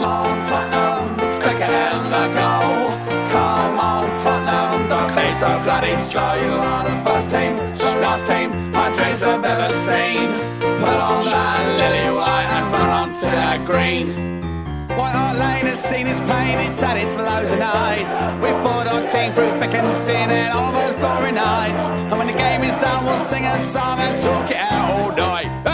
[0.00, 2.88] Come on, Tottenham, stick it in the goal.
[3.28, 6.32] Come on, Tottenham, beats are bloody slow.
[6.40, 10.32] You are the first team, the last team my dreams have ever seen.
[10.80, 14.88] Put on that lily white and run that green.
[14.96, 18.16] White Hart Lane has seen its pain, it's its and.
[18.40, 21.90] We fought our team through thick and thin and all those glory nights.
[22.08, 25.12] And when the game is done, we'll sing a song and talk it out all
[25.12, 25.69] night.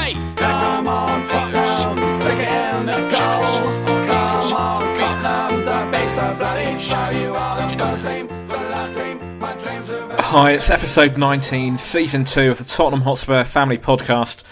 [10.36, 14.42] Hi, it's episode 19, season 2 of the Tottenham Hotspur Family Podcast.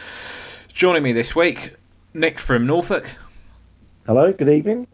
[0.73, 1.75] Joining me this week,
[2.15, 3.05] Nick from Norfolk
[4.06, 4.87] Hello, good evening.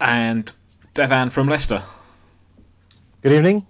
[0.00, 0.52] and
[0.96, 1.84] Devan from Leicester.
[3.22, 3.64] Good evening.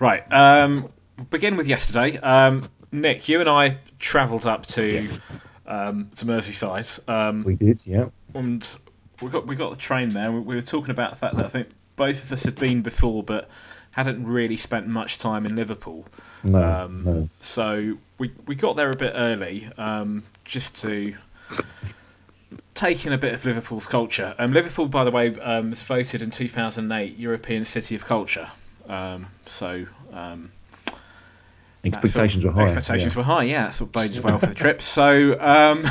[0.00, 0.88] Right, um,
[1.30, 2.18] begin with yesterday.
[2.18, 5.20] Um, Nick, you and I travelled up to
[5.68, 8.06] um, to Merseyside, um, We did, yeah.
[8.34, 8.76] and
[9.22, 10.32] we got we got the train there.
[10.32, 12.82] We, we were talking about the fact that I think both of us had been
[12.82, 13.48] before, but
[13.96, 16.04] hadn't really spent much time in Liverpool.
[16.44, 17.28] No, Um, no.
[17.40, 21.14] So we we got there a bit early, um, just to
[22.74, 24.34] take in a bit of Liverpool's culture.
[24.38, 28.50] Um, Liverpool, by the way, um, was voted in 2008 European City of Culture.
[28.86, 30.52] Um, so um,
[31.82, 32.64] Expectations were high.
[32.64, 33.18] Expectations yeah.
[33.18, 33.62] were high, yeah.
[33.62, 34.82] That's what bodes well for the trip.
[34.82, 35.86] So um,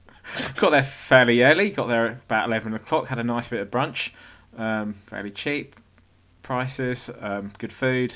[0.56, 1.70] got there fairly early.
[1.70, 3.06] Got there at about 11 o'clock.
[3.06, 4.10] Had a nice bit of brunch.
[4.56, 5.76] Um, fairly cheap
[6.44, 8.14] prices, um, good food,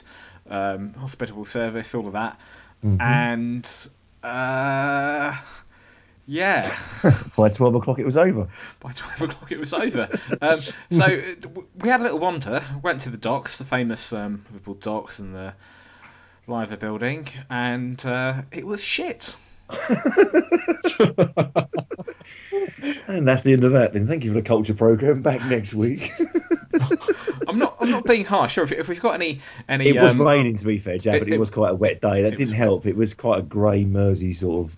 [0.49, 2.41] um, hospitable service, all of that.
[2.85, 3.01] Mhm.
[3.01, 3.89] And
[4.23, 5.37] uh,
[6.27, 6.77] yeah,
[7.37, 8.49] By 12 o'clock it was over.
[8.81, 10.09] by 12 o'clock it was over.
[10.41, 11.07] Um, so
[11.81, 12.63] we had a little wander.
[12.83, 15.55] Went to the docks, the famous um, Liverpool docks, and the
[16.47, 19.37] Liver building, and uh, it was shit.
[23.07, 24.07] And that's the end of that then.
[24.07, 25.23] Thank you for the culture programme.
[25.23, 26.13] Back next week.
[27.49, 27.77] I'm not.
[27.81, 28.53] I'm not being harsh.
[28.53, 29.89] Sure, if, if we've got any any.
[29.89, 31.75] it was um, raining, to be fair, Jack, it- but it, it- was quite a
[31.75, 32.23] wet day.
[32.23, 32.87] That didn't help.
[32.87, 34.77] It was quite a grey, Mersey sort of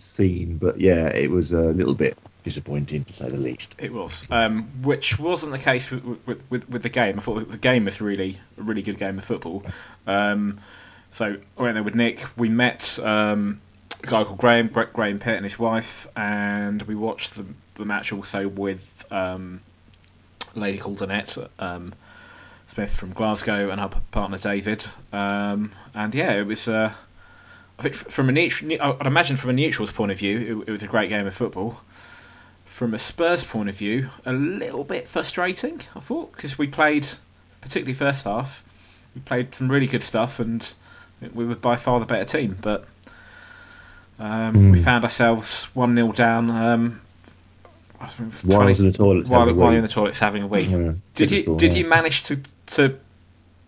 [0.00, 0.58] scene.
[0.58, 3.76] But yeah, it was a little bit disappointing, to say the least.
[3.78, 7.18] It was, um, which wasn't the case with, with, with, with the game.
[7.18, 9.62] I thought the game was really a really good game of football.
[10.06, 10.60] Um,
[11.12, 12.24] so I went there with Nick.
[12.38, 13.60] We met um,
[14.02, 18.12] a guy called Graham, Graham Pitt, and his wife, and we watched the, the match
[18.12, 19.60] also with um,
[20.54, 21.94] lady called Annette um,
[22.68, 24.84] Smith from Glasgow and her partner David.
[25.12, 26.68] Um, and yeah, it was.
[26.68, 26.92] Uh,
[27.78, 30.72] I think from a neutral, I'd imagine from a neutral's point of view, it, it
[30.72, 31.80] was a great game of football
[32.66, 37.06] from a Spurs point of view, a little bit frustrating, I thought, because we played,
[37.60, 38.62] particularly first half,
[39.14, 40.66] we played some really good stuff and
[41.34, 42.56] we were by far the better team.
[42.60, 42.86] But
[44.18, 44.84] um, we Mm.
[44.84, 46.50] found ourselves 1 0 down.
[46.50, 47.00] Um,
[47.64, 47.89] I think it was
[48.44, 50.60] While I was in the toilets while, while you're in the toilets having a wee.
[50.60, 52.98] Yeah, did you did you manage to, to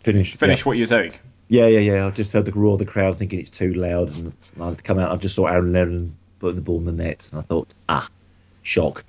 [0.00, 0.37] finish?
[0.37, 0.65] finish yeah.
[0.65, 1.12] what you were doing?
[1.48, 2.06] Yeah, yeah, yeah.
[2.06, 4.98] I just heard the roar of the crowd thinking it's too loud, and I'd come
[4.98, 5.12] out.
[5.12, 8.09] I just saw Aaron Lennon putting the ball in the net, and I thought, ah,
[8.62, 9.04] shock.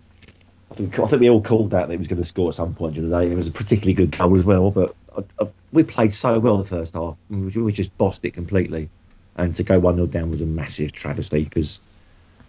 [0.70, 2.56] I think, I think we all called that that he was going to score at
[2.56, 3.32] some point during the day.
[3.32, 6.58] It was a particularly good goal as well, but I, I, we played so well
[6.58, 7.16] the first half.
[7.30, 8.90] We, we just bossed it completely,
[9.38, 11.80] and to go one 0 down was a massive travesty because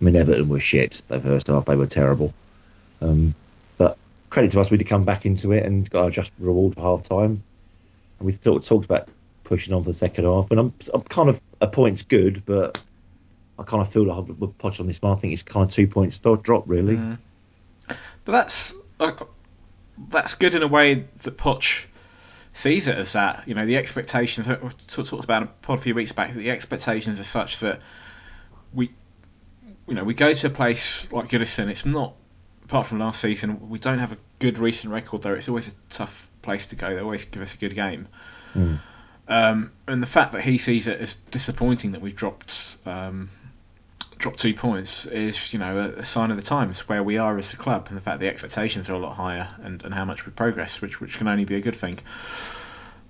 [0.01, 2.35] I mean Everton were shit the first half; they were terrible.
[3.05, 3.35] Um,
[3.79, 3.99] but
[4.31, 7.03] credit to us, we'd come back into it and got our just reward for half
[7.03, 7.43] time.
[8.19, 9.09] And we sort of talked about
[9.45, 12.83] pushing on for the second half, and I'm, I'm kind of a point's good, but
[13.59, 15.17] I kind of feel like we're Poch on this one.
[15.17, 16.97] I think it's kind of two points drop really.
[16.97, 17.19] Mm.
[18.25, 19.13] But that's uh,
[20.09, 21.85] that's good in a way that Poch
[22.53, 23.47] sees it as that.
[23.47, 24.49] You know, the expectations.
[24.49, 26.33] We talked about a pod a few weeks back.
[26.33, 27.81] The expectations are such that
[28.73, 28.91] we,
[29.87, 31.69] you know, we go to a place like Goodison.
[31.69, 32.15] It's not
[32.65, 33.69] apart from last season.
[33.69, 35.37] We don't have a good recent record there.
[35.37, 36.95] It's always a tough place to go.
[36.95, 38.09] They always give us a good game.
[38.55, 38.79] Mm.
[39.27, 43.31] Um, and the fact that he sees it as disappointing that we've dropped um,
[44.19, 47.37] dropped two points is, you know, a, a sign of the times where we are
[47.39, 50.05] as a club, and the fact the expectations are a lot higher, and, and how
[50.05, 51.99] much we progress, which which can only be a good thing.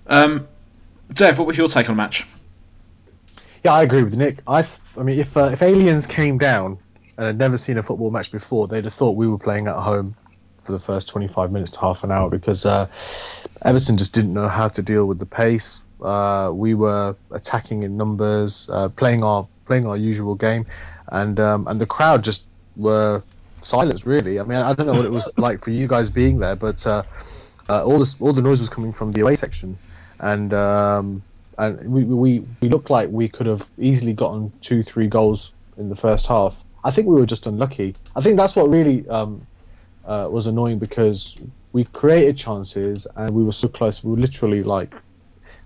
[0.07, 0.47] Um,
[1.13, 2.25] Dev, what was your take on the match?
[3.63, 4.37] Yeah, I agree with Nick.
[4.47, 4.63] I,
[4.97, 6.79] I mean, if uh, if aliens came down
[7.17, 9.75] and had never seen a football match before, they'd have thought we were playing at
[9.75, 10.15] home
[10.65, 12.87] for the first 25 minutes to half an hour because uh,
[13.65, 15.81] Everton just didn't know how to deal with the pace.
[16.01, 20.65] Uh, we were attacking in numbers, uh, playing our playing our usual game,
[21.07, 22.45] and um, and the crowd just
[22.75, 23.23] were
[23.61, 24.05] silent.
[24.05, 26.55] Really, I mean, I don't know what it was like for you guys being there,
[26.55, 27.03] but uh,
[27.69, 29.77] uh, all this all the noise was coming from the away section,
[30.19, 31.23] and um,
[31.57, 35.89] and we, we we looked like we could have easily gotten two three goals in
[35.89, 36.63] the first half.
[36.85, 37.95] I think we were just unlucky.
[38.15, 39.45] I think that's what really um,
[40.05, 41.35] uh, was annoying because
[41.73, 44.03] we created chances and we were so close.
[44.03, 44.89] We were literally like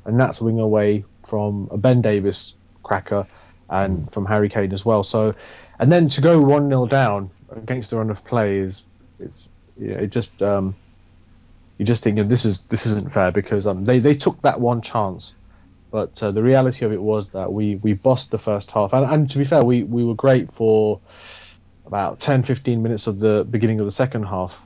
[0.05, 3.27] a Nats wing away from a Ben Davies cracker
[3.69, 5.03] and from Harry Kane as well.
[5.03, 5.35] So,
[5.77, 8.87] and then to go one 0 down against the run of play is
[9.19, 10.73] it's yeah, it just um,
[11.77, 14.81] you just think this is this isn't fair because um, they they took that one
[14.81, 15.35] chance.
[15.91, 18.93] But uh, the reality of it was that we, we bossed the first half.
[18.93, 21.01] And, and to be fair, we, we were great for
[21.85, 24.61] about 10, 15 minutes of the beginning of the second half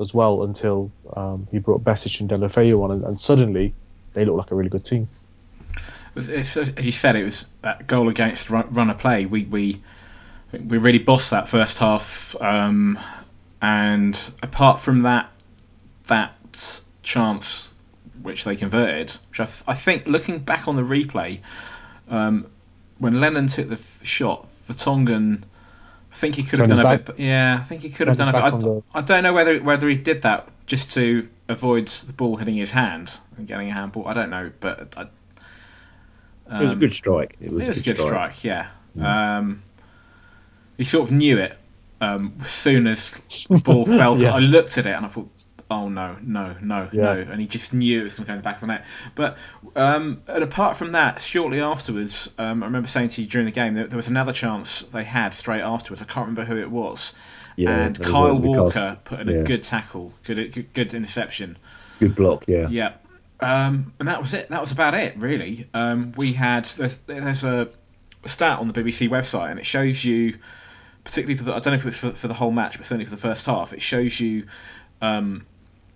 [0.00, 3.74] as well until um, he brought Besic and Deulofeu on, and, and, suddenly
[4.12, 5.06] they looked like a really good team.
[6.16, 9.26] It's, as you said, it was that goal against run, run of play.
[9.26, 9.82] We we
[10.70, 12.98] we really bossed that first half, um,
[13.60, 15.30] and apart from that
[16.06, 16.36] that
[17.02, 17.73] chance
[18.24, 21.40] which they converted, which I, I think looking back on the replay,
[22.08, 22.46] um,
[22.98, 25.44] when Lennon took the f- shot, Vertonghen
[26.14, 27.18] I think he could have done a bit.
[27.18, 28.42] Yeah, I think he could have done a bit.
[28.42, 28.82] I, the...
[28.94, 32.70] I, don't know whether whether he did that just to avoid the ball hitting his
[32.70, 34.06] hand and getting a handball.
[34.06, 35.00] I don't know, but I,
[36.46, 37.36] um, it was a good strike.
[37.40, 38.34] It was, it was a good, strike.
[38.34, 39.38] strike yeah, yeah.
[39.38, 39.64] Um,
[40.76, 41.58] he sort of knew it
[42.00, 43.10] um, as soon as
[43.50, 44.16] the ball fell.
[44.16, 44.34] yeah.
[44.34, 45.30] I looked at it and I thought,
[45.70, 47.02] oh no, no, no, yeah.
[47.02, 48.66] no, and he just knew it was going to go in the back of the
[48.68, 48.84] net.
[49.14, 49.38] But
[49.76, 53.52] um, and apart from that, shortly afterwards, um, I remember saying to you during the
[53.52, 56.02] game that there was another chance they had straight afterwards.
[56.02, 57.14] I can't remember who it was.
[57.56, 59.36] Yeah, and Kyle Walker put in yeah.
[59.36, 61.56] a good tackle, good, good, good interception,
[62.00, 62.44] good block.
[62.48, 62.94] Yeah, yeah.
[63.40, 64.48] Um, and that was it.
[64.48, 65.68] That was about it, really.
[65.74, 67.68] Um, we had there's, there's a
[68.26, 70.38] stat on the BBC website, and it shows you,
[71.04, 72.86] particularly for the, I don't know if it was for, for the whole match, but
[72.86, 74.46] certainly for the first half, it shows you
[75.02, 75.46] um,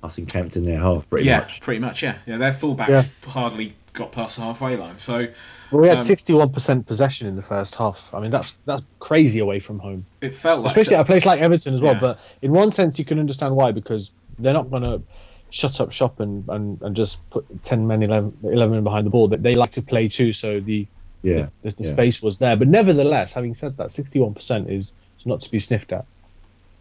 [0.03, 1.61] us in their half, pretty yeah, much.
[1.61, 2.17] pretty much, yeah.
[2.27, 3.03] Yeah, their fullbacks yeah.
[3.27, 4.99] hardly got past the halfway line.
[4.99, 5.27] So
[5.71, 8.15] well, we had um, sixty-one percent possession in the first half.
[8.15, 10.07] I mean, that's that's crazy away from home.
[10.21, 11.01] It felt like especially that.
[11.01, 11.95] at a place like Everton as well.
[11.95, 12.01] Yeah.
[12.01, 15.03] But in one sense, you can understand why because they're not going to
[15.51, 19.11] shut up shop and, and, and just put 10 men 11, 11 men behind the
[19.11, 20.87] ball But they like to play too so the
[21.23, 21.91] yeah the, the yeah.
[21.91, 25.93] space was there but nevertheless having said that 61% is, is not to be sniffed
[25.93, 26.05] at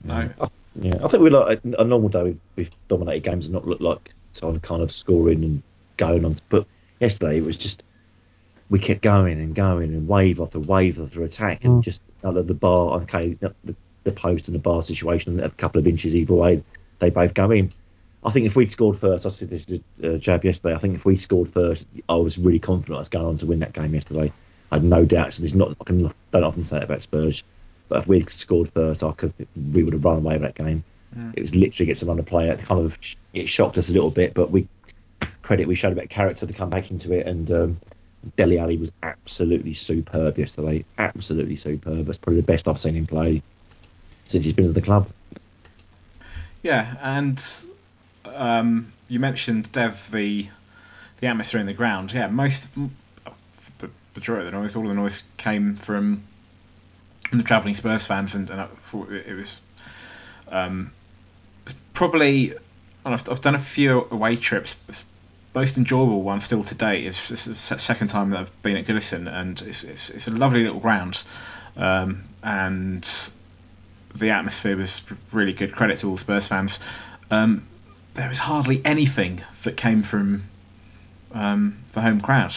[0.04, 0.30] no
[0.80, 4.14] yeah, I think we like a, normal day we've dominated games and not looked like
[4.32, 5.64] someone kind of scoring and
[5.98, 6.36] going on.
[6.50, 6.68] But
[7.00, 7.84] yesterday it was just
[8.70, 11.84] we kept going and going and wave after wave after attack and mm.
[11.84, 13.02] just out of the bar.
[13.02, 13.54] Okay, the,
[14.04, 16.64] the post and the bar situation, a couple of inches either way,
[17.00, 17.72] they both go in.
[18.24, 20.76] I think if we'd scored first, I said this to uh, Jav yesterday.
[20.76, 23.46] I think if we scored first, I was really confident I was going on to
[23.46, 24.32] win that game yesterday.
[24.72, 25.38] I had no doubts.
[25.38, 25.76] So there's not.
[25.80, 27.44] I can, don't often say it about Spurs.
[27.90, 29.34] But if we'd scored first, I could
[29.74, 30.84] we would have run away with that game.
[31.18, 31.34] Mm.
[31.36, 32.50] It was literally get some play.
[32.50, 32.98] It kind of
[33.34, 34.68] it shocked us a little bit, but we
[35.42, 37.26] credit we showed a bit of character to come back into it.
[37.26, 37.80] And um,
[38.36, 40.84] Dele Alli was absolutely superb yesterday.
[40.98, 42.06] Absolutely superb.
[42.06, 43.42] That's probably the best I've seen him play
[44.26, 45.10] since he's been at the club.
[46.64, 47.44] Yeah, and
[48.26, 50.50] um, you mentioned Dev the
[51.20, 52.14] the atmosphere in the ground.
[52.14, 52.68] Yeah, most
[53.80, 56.24] the majority of the noise, all of the noise came from
[57.32, 59.60] and the travelling Spurs fans, and, and I thought it was
[60.50, 60.92] um,
[61.94, 62.54] probably.
[63.06, 64.76] I've, I've done a few away trips.
[65.56, 69.32] Most enjoyable one still to date is, the second time that I've been at Goodison,
[69.34, 71.24] and it's, it's, it's a lovely little ground,
[71.78, 73.10] um, and
[74.14, 75.74] the atmosphere was really good.
[75.74, 76.80] Credit to all Spurs fans.
[77.32, 77.66] Um,
[78.14, 80.44] there was hardly anything that came from
[81.34, 82.54] um, the home crowd,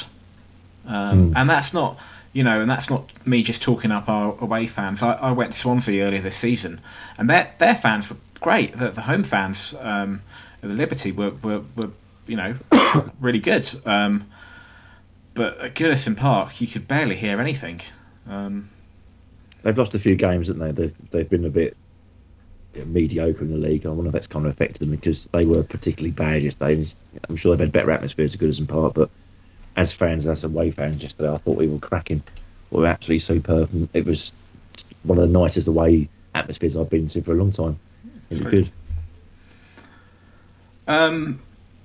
[0.93, 1.33] mm.
[1.37, 1.99] and that's not
[2.33, 5.03] you know, and that's not me just talking up our away fans.
[5.03, 6.81] I, I went to Swansea earlier this season,
[7.19, 8.77] and their their fans were great.
[8.77, 10.23] The, the home fans um,
[10.63, 11.91] at the Liberty were, were, were
[12.27, 12.55] you know
[13.21, 13.69] really good.
[13.85, 14.31] Um,
[15.35, 17.81] but at Goodison Park, you could barely hear anything.
[18.29, 18.71] Um,
[19.63, 20.83] they've lost a few games, haven't they?
[20.83, 21.77] They've, they've been a bit
[22.75, 23.87] mediocre in the league.
[23.87, 26.85] I wonder if that's kind of affected them because they were particularly bad yesterday.
[27.29, 29.11] I'm sure they've had better atmospheres at Goodison Park, but
[29.81, 32.23] as fans, as away fans yesterday, I thought we were cracking.
[32.71, 33.89] We were absolutely superb.
[33.95, 34.35] It was
[35.05, 37.81] one of the nicest away atmospheres I've been to for a long time.
[38.29, 38.73] It was good.
[40.87, 41.41] Um,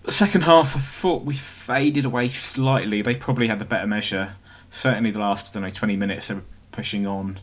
[0.10, 3.02] second half, I thought we faded away slightly.
[3.02, 4.36] They probably had the better measure.
[4.72, 7.40] Certainly, the last I don't know twenty minutes, they were pushing on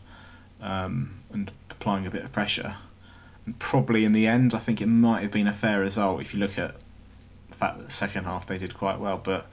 [0.61, 2.75] um, and applying a bit of pressure.
[3.47, 6.35] And probably in the end, I think it might have been a fair result if
[6.35, 6.75] you look at
[7.49, 9.47] the fact that the second half they did quite well, but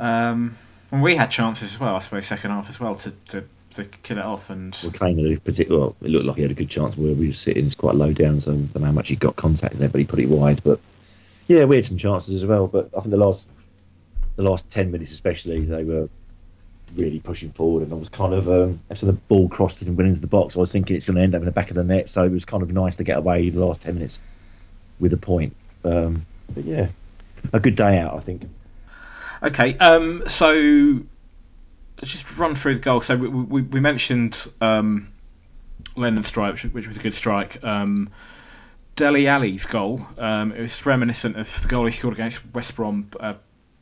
[0.00, 0.56] um,
[0.90, 3.84] and we had chances as well, I suppose, second half as well to, to, to
[3.84, 4.50] kill it off.
[4.50, 7.28] And well, Kane particular, well, it looked like he had a good chance where we
[7.28, 7.66] were sitting.
[7.66, 9.98] It's quite low down, so I don't know how much he got contact there, but
[9.98, 10.62] he put it wide.
[10.64, 10.80] But
[11.48, 12.66] yeah, we had some chances as well.
[12.66, 13.48] But I think the last
[14.36, 16.08] the last ten minutes, especially, they were
[16.96, 20.08] really pushing forward, and I was kind of um, after the ball crossed and went
[20.08, 21.76] into the box, I was thinking it's going to end up in the back of
[21.76, 22.08] the net.
[22.08, 24.18] So it was kind of nice to get away the last ten minutes
[24.98, 25.54] with a point.
[25.84, 26.88] Um, but yeah,
[27.52, 28.48] a good day out, I think.
[29.42, 31.00] Okay, um, so
[32.02, 33.00] just run through the goal.
[33.00, 35.12] So we, we, we mentioned um,
[35.96, 37.62] Lennon's strike, which, which was a good strike.
[37.64, 38.10] Um,
[38.96, 43.10] Dele Alli's goal, um, it was reminiscent of the goal he scored against West Brom.
[43.18, 43.36] A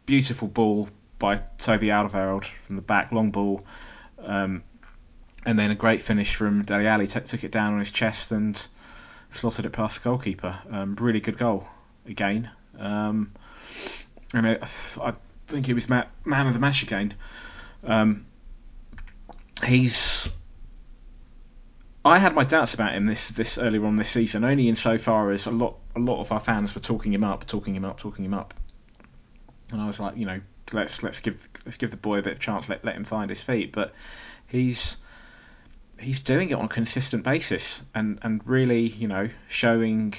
[0.06, 0.88] beautiful ball
[1.18, 3.64] by Toby Alderweireld from the back, long ball,
[4.22, 4.62] um,
[5.44, 7.08] and then a great finish from Dele Alli.
[7.08, 8.68] T- took it down on his chest and
[9.32, 10.56] slotted it past the goalkeeper.
[10.70, 11.68] Um, really good goal
[12.06, 12.50] again.
[12.78, 13.32] Um,
[14.32, 14.58] I,
[15.00, 15.14] I
[15.48, 17.14] think he was ma- man of the match again.
[17.84, 18.26] Um,
[19.64, 20.30] he's.
[22.04, 25.46] I had my doubts about him this this earlier on this season, only insofar as
[25.46, 28.24] a lot a lot of our fans were talking him up, talking him up, talking
[28.24, 28.54] him up,
[29.70, 30.40] and I was like, you know,
[30.72, 33.28] let's let's give let's give the boy a bit of chance, let let him find
[33.28, 33.72] his feet.
[33.72, 33.92] But
[34.46, 34.96] he's
[35.98, 40.14] he's doing it on a consistent basis, and and really, you know, showing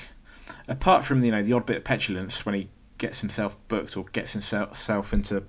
[0.68, 2.70] apart from you know the odd bit of petulance when he
[3.00, 5.44] gets himself booked or gets himself into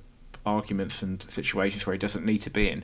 [0.46, 2.82] arguments and situations where he doesn't need to be in.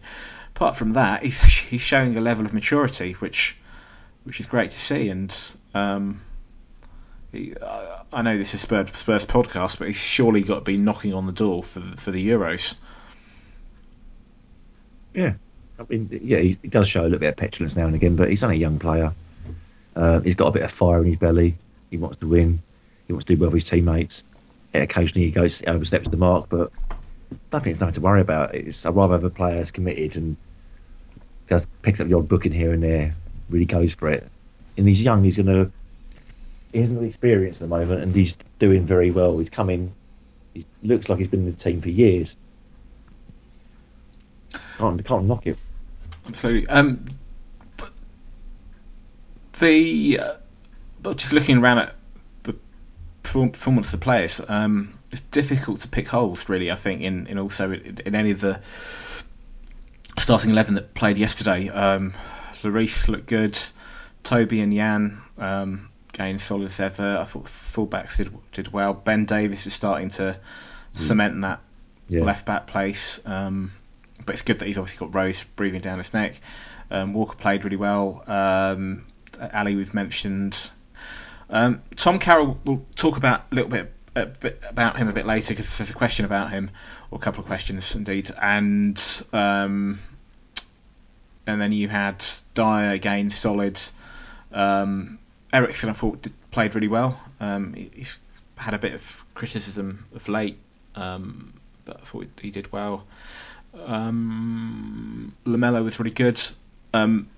[0.55, 3.57] Apart from that, he's, he's showing a level of maturity which
[4.25, 5.09] which is great to see.
[5.09, 5.35] And
[5.73, 6.21] um,
[7.33, 10.77] he, uh, I know this is Spurs, Spurs podcast, but he's surely got to be
[10.77, 12.75] knocking on the door for the, for the Euros.
[15.15, 15.35] Yeah,
[15.79, 18.17] I mean, yeah, he, he, does show a little bit of petulance now and again,
[18.17, 19.15] but he's only a young player.
[19.95, 21.57] Uh, he's got a bit of fire in his belly.
[21.91, 22.61] He wants to win.
[23.07, 24.25] He wants to do well with his teammates.
[24.83, 28.55] Occasionally, he goes oversteps the mark, but I don't think it's nothing to worry about.
[28.55, 30.37] It's I'd rather have a player that's committed and
[31.49, 33.15] just picks up the odd booking here and there,
[33.49, 34.29] really goes for it.
[34.77, 35.25] And he's young.
[35.25, 35.71] He's gonna.
[36.73, 39.39] He hasn't got the experience at the moment, and he's doing very well.
[39.39, 39.93] He's coming.
[40.55, 42.37] He looks like he's been in the team for years.
[44.79, 45.59] Can't can't knock it.
[46.27, 46.69] Absolutely.
[46.69, 47.07] Um,
[49.59, 50.35] the uh,
[51.03, 51.96] but just looking around at
[53.27, 56.71] performance of the players, um, it's difficult to pick holes really.
[56.71, 58.61] I think in, in also in, in any of the
[60.19, 61.69] starting eleven that played yesterday.
[61.69, 62.15] Um,
[62.63, 63.59] Lloris looked good.
[64.23, 67.19] Toby and Jan um, gained solid as ever.
[67.19, 68.95] I thought fullbacks did did well.
[68.95, 70.23] Ben Davies is starting to
[70.95, 70.99] mm.
[70.99, 71.61] cement that
[72.09, 72.23] yeah.
[72.23, 73.21] left back place.
[73.25, 73.73] Um,
[74.25, 76.41] but it's good that he's obviously got Rose breathing down his neck.
[76.91, 78.25] Um, Walker played really well.
[78.27, 79.05] Um,
[79.39, 80.71] Alli we've mentioned.
[81.51, 85.27] Um, Tom Carroll will talk about a little bit a bit about him a bit
[85.27, 86.71] later because there's a question about him,
[87.11, 89.01] or a couple of questions indeed, and
[89.33, 90.01] um,
[91.47, 92.25] and then you had
[92.55, 93.79] Dier again, solid.
[94.53, 95.19] Um,
[95.53, 97.21] Eriksen, I thought did, played really well.
[97.41, 98.19] Um, he, he's
[98.57, 100.59] had a bit of criticism of late,
[100.95, 101.53] um,
[101.85, 103.05] but I thought he did well.
[103.85, 106.41] Um, Lamela was really good.
[106.95, 107.29] Um,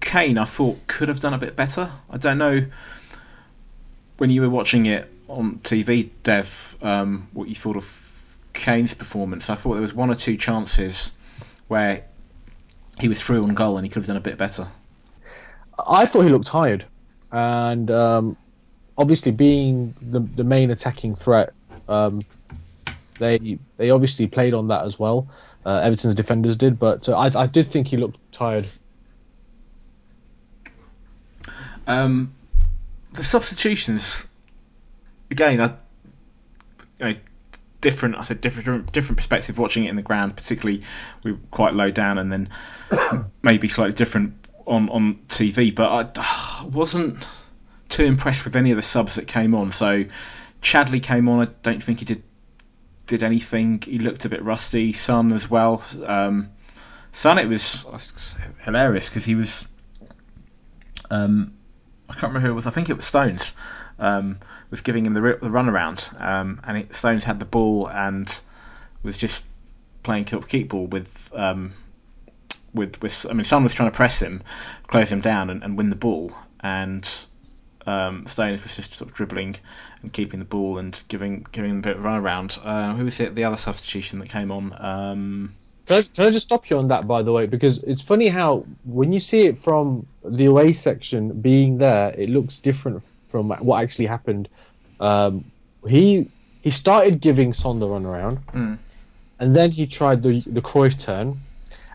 [0.00, 1.92] Kane, I thought could have done a bit better.
[2.10, 2.64] I don't know
[4.22, 9.50] when you were watching it on TV, Dev, um, what you thought of Kane's performance.
[9.50, 11.10] I thought there was one or two chances
[11.66, 12.04] where
[13.00, 14.68] he was through on goal and he could have done a bit better.
[15.88, 16.84] I thought he looked tired,
[17.32, 18.36] and um,
[18.96, 21.50] obviously being the the main attacking threat,
[21.88, 22.20] um,
[23.18, 25.26] they they obviously played on that as well.
[25.66, 28.68] Uh, Everton's defenders did, but uh, I I did think he looked tired.
[31.88, 32.34] Um,
[33.14, 34.26] the substitutions
[35.32, 35.74] again, I,
[36.98, 37.14] you know,
[37.80, 38.16] different.
[38.16, 40.36] I said different, different perspective watching it in the ground.
[40.36, 40.82] Particularly,
[41.24, 42.48] we were quite low down, and then
[43.42, 44.34] maybe slightly different
[44.66, 45.74] on on TV.
[45.74, 47.26] But I wasn't
[47.88, 49.72] too impressed with any of the subs that came on.
[49.72, 50.04] So
[50.62, 51.46] Chadli came on.
[51.46, 52.22] I don't think he did
[53.06, 53.82] did anything.
[53.82, 54.92] He looked a bit rusty.
[54.92, 55.82] Son as well.
[56.06, 56.50] Um,
[57.12, 57.84] Son, it was
[58.60, 59.66] hilarious because he was.
[61.10, 61.54] Um,
[62.12, 62.66] I can't remember who it was.
[62.66, 63.54] I think it was Stones
[63.98, 64.38] um,
[64.70, 68.40] was giving him the, the runaround, um, and it, Stones had the ball and
[69.02, 69.42] was just
[70.02, 71.72] playing keep ball with um,
[72.74, 73.26] with with.
[73.28, 74.42] I mean, someone was trying to press him,
[74.88, 77.08] close him down, and, and win the ball, and
[77.86, 79.56] um, Stones was just sort of dribbling
[80.02, 82.60] and keeping the ball and giving giving him a bit of runaround.
[82.62, 83.34] Uh, who was it?
[83.34, 84.74] The other substitution that came on.
[84.78, 85.52] Um,
[85.86, 87.46] can I, can I just stop you on that, by the way?
[87.46, 92.30] Because it's funny how when you see it from the away section being there, it
[92.30, 94.48] looks different from what actually happened.
[95.00, 95.44] Um,
[95.86, 96.30] he
[96.62, 98.78] he started giving Son the run around, mm.
[99.38, 101.40] and then he tried the the Cruyff turn,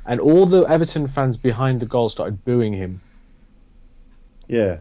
[0.05, 3.01] and all the Everton fans behind the goal started booing him.
[4.49, 4.77] Yeah,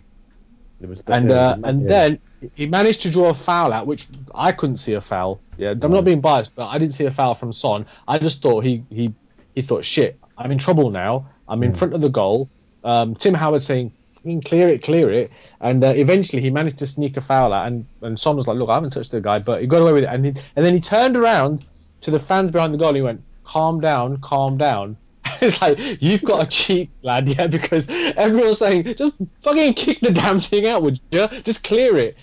[1.07, 1.87] and uh, and yeah.
[1.87, 2.19] then
[2.55, 5.41] he managed to draw a foul out, which I couldn't see a foul.
[5.57, 7.87] Yeah, I'm not being biased, but I didn't see a foul from Son.
[8.07, 9.15] I just thought he he
[9.55, 11.31] he thought, shit, I'm in trouble now.
[11.49, 12.51] I'm in front of the goal.
[12.85, 15.35] Um, Tim Howard saying, "Fucking clear it, clear it.
[15.61, 17.67] And uh, eventually he managed to sneak a foul out.
[17.67, 19.93] And, and Son was like, look, I haven't touched the guy, but he got away
[19.93, 20.09] with it.
[20.09, 21.65] And, he, and then he turned around
[22.03, 24.97] to the fans behind the goal and he went, calm down, calm down.
[25.41, 30.13] it's like, you've got a cheat, lad, yeah, because everyone's saying, just fucking kick the
[30.13, 31.29] damn thing out, would you?
[31.43, 32.17] Just clear it.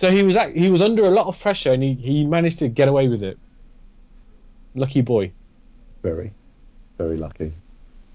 [0.00, 2.60] So he was act- he was under a lot of pressure and he, he managed
[2.60, 3.38] to get away with it.
[4.74, 5.32] Lucky boy.
[6.02, 6.32] Very,
[6.96, 7.52] very lucky.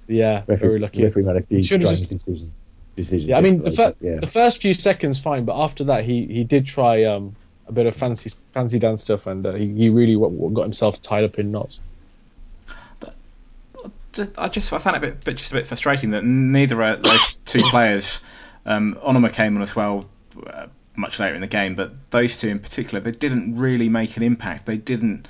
[0.08, 1.04] Yeah, Referee, very lucky.
[1.04, 2.52] Referee made a few Should've strange just- decisions.
[2.96, 4.20] decisions Yeah, I mean the, yesterday, fir- yeah.
[4.20, 7.36] the first few seconds fine, but after that he, he did try um,
[7.68, 10.64] a bit of fancy fancy dance stuff and uh, he, he really w- w- got
[10.64, 11.82] himself tied up in knots.
[14.14, 16.82] just, I just I found it a bit, bit just a bit frustrating that neither
[16.82, 18.22] of those two players,
[18.66, 20.10] um, Onomah came on as well
[20.48, 20.66] uh,
[20.98, 24.24] much later in the game, but those two in particular, they didn't really make an
[24.24, 24.66] impact.
[24.66, 25.28] They didn't.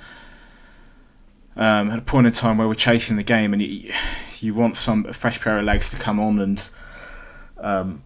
[1.56, 3.92] Um, at a point in time where we're chasing the game, and you,
[4.40, 6.70] you want some a fresh pair of legs to come on and
[7.58, 8.02] um,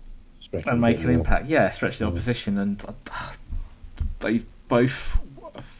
[0.52, 1.46] and make an impact.
[1.46, 3.32] Yeah, stretch the opposition, and uh,
[4.20, 5.18] they both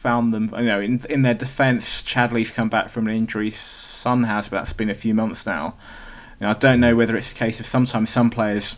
[0.01, 0.53] found them.
[0.57, 3.51] You know, in in their defence, Chadli's come back from an injury.
[3.51, 5.75] Son has, but that's been a few months now.
[6.41, 8.75] I don't know whether it's a case of sometimes some players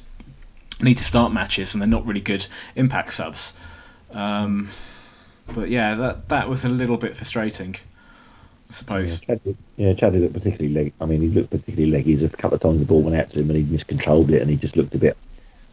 [0.84, 3.54] need to start matches and they're not really good impact subs.
[4.12, 4.70] Um,
[5.48, 9.22] but yeah, that that was a little bit frustrating, I Yeah, suppose.
[9.78, 10.94] Yeah, Chadli looked particularly leg.
[11.02, 12.24] I mean, he looked particularly leggy.
[12.24, 14.50] A couple of times the ball went out to him and he miscontrolled it, and
[14.50, 15.18] he just looked a bit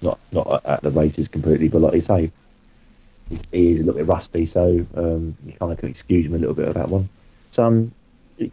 [0.02, 1.68] not not at- the races completely.
[1.68, 2.32] But like you say,
[3.30, 6.38] his ears a little bit rusty, so um, you kind of can excuse him a
[6.38, 7.08] little bit that one.
[7.50, 7.94] Some
[8.36, 8.52] he,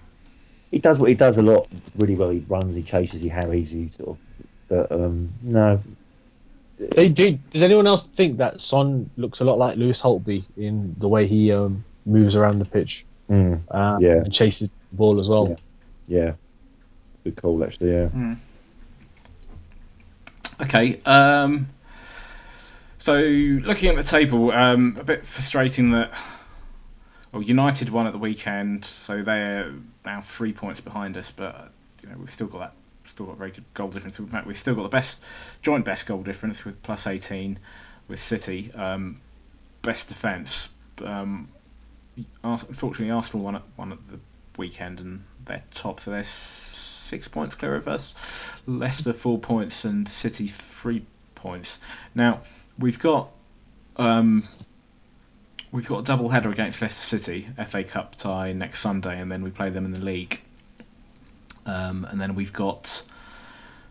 [0.72, 2.30] he does what he does a lot really well.
[2.30, 4.20] He runs, he chases, he harries, he sort of.
[4.70, 5.82] But um, no,
[6.78, 7.40] They do.
[7.50, 11.26] Does anyone else think that Son looks a lot like Lewis Holtby in the way
[11.26, 14.18] he um, moves around the pitch mm, uh, Yeah.
[14.24, 15.58] and chases the ball as well?
[16.08, 16.20] Yeah.
[16.26, 16.32] yeah,
[17.24, 17.94] good call actually.
[17.94, 18.36] Yeah,
[20.62, 21.00] Okay.
[21.06, 21.68] Um,
[22.50, 26.12] so looking at the table, um, a bit frustrating that.
[27.32, 29.72] Well, United won at the weekend, so they're
[30.06, 31.30] now three points behind us.
[31.32, 32.74] But you know we've still got that,
[33.08, 34.20] still got very good goal difference.
[34.20, 35.22] We've still got the best
[35.62, 37.60] joint best goal difference with plus 18
[38.08, 38.72] with City.
[38.74, 39.20] Um,
[39.82, 40.70] best defence.
[41.04, 41.50] Um,
[42.44, 44.20] unfortunately, Arsenal won at, won at the
[44.58, 48.14] weekend and they're top, so they're six points clear of us.
[48.66, 51.80] Leicester four points and City three points.
[52.16, 52.42] Now
[52.78, 53.30] we've got
[53.96, 54.44] um,
[55.72, 59.44] we've got a double header against Leicester City, FA Cup tie next Sunday, and then
[59.44, 60.42] we play them in the league.
[61.68, 63.04] Um, and then we've got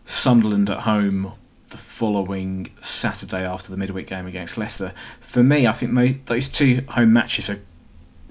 [0.05, 1.31] Sunderland at home
[1.69, 4.93] the following Saturday after the midweek game against Leicester.
[5.19, 7.59] For me, I think those two home matches are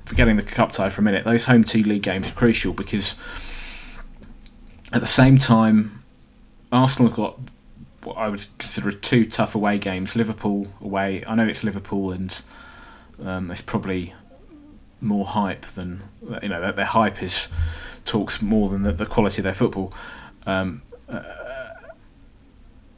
[0.06, 1.24] forgetting the cup tie for a minute.
[1.24, 3.16] Those home two league games are crucial because
[4.92, 6.02] at the same time,
[6.72, 7.38] Arsenal have got
[8.04, 10.16] what I would consider two tough away games.
[10.16, 11.22] Liverpool away.
[11.26, 12.42] I know it's Liverpool, and
[13.22, 14.14] um, it's probably
[15.00, 16.02] more hype than
[16.42, 16.72] you know.
[16.72, 17.48] Their hype is
[18.06, 19.92] talks more than the, the quality of their football.
[20.46, 21.22] Um, uh,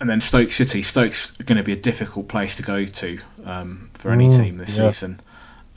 [0.01, 0.83] and then Stoke City.
[0.83, 4.57] Stoke's going to be a difficult place to go to um, for any Mm, team
[4.59, 4.91] this yeah.
[4.91, 5.21] season.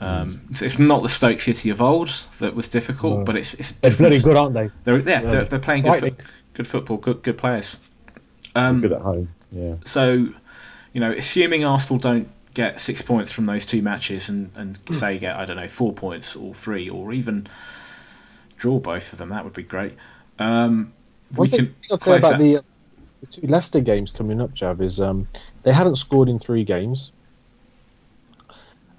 [0.00, 2.08] Um, it's- not the Stoke City of old
[2.40, 3.24] that was difficult, No.
[3.24, 4.70] but it's it's They're bloody good, aren't they?
[4.84, 5.30] they're, yeah, Yeah.
[5.30, 7.76] they're, they're playing good, fo- good football, good good players.
[8.54, 9.28] Um, good at home.
[9.50, 10.12] Yeah, so,
[10.92, 15.18] you know, assuming Arsenal don't get six points from those two matches and, and say
[15.18, 17.46] get I don't know four points or three or even
[18.62, 19.92] draw both of them, that would be great.
[20.38, 20.92] Um,
[21.34, 22.62] One we thing can I'll tell you close about that- the, uh,
[23.20, 25.26] the two Leicester games coming up, Jav, is um,
[25.64, 27.10] they haven't scored in three games.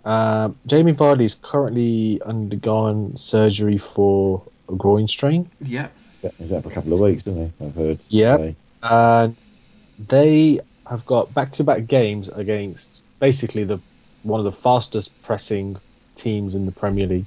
[0.06, 5.50] Um, Jamie Vardy's currently undergone surgery for a groin strain.
[5.62, 5.88] yeah,
[6.38, 7.66] he's out for a couple of weeks, didn't he?
[7.66, 8.00] I've heard.
[8.10, 8.38] Yeah.
[8.38, 8.56] say.
[8.82, 9.36] and
[9.98, 13.80] they have got back-to-back games against basically the
[14.24, 15.78] one of the fastest pressing
[16.16, 17.26] teams in the Premier League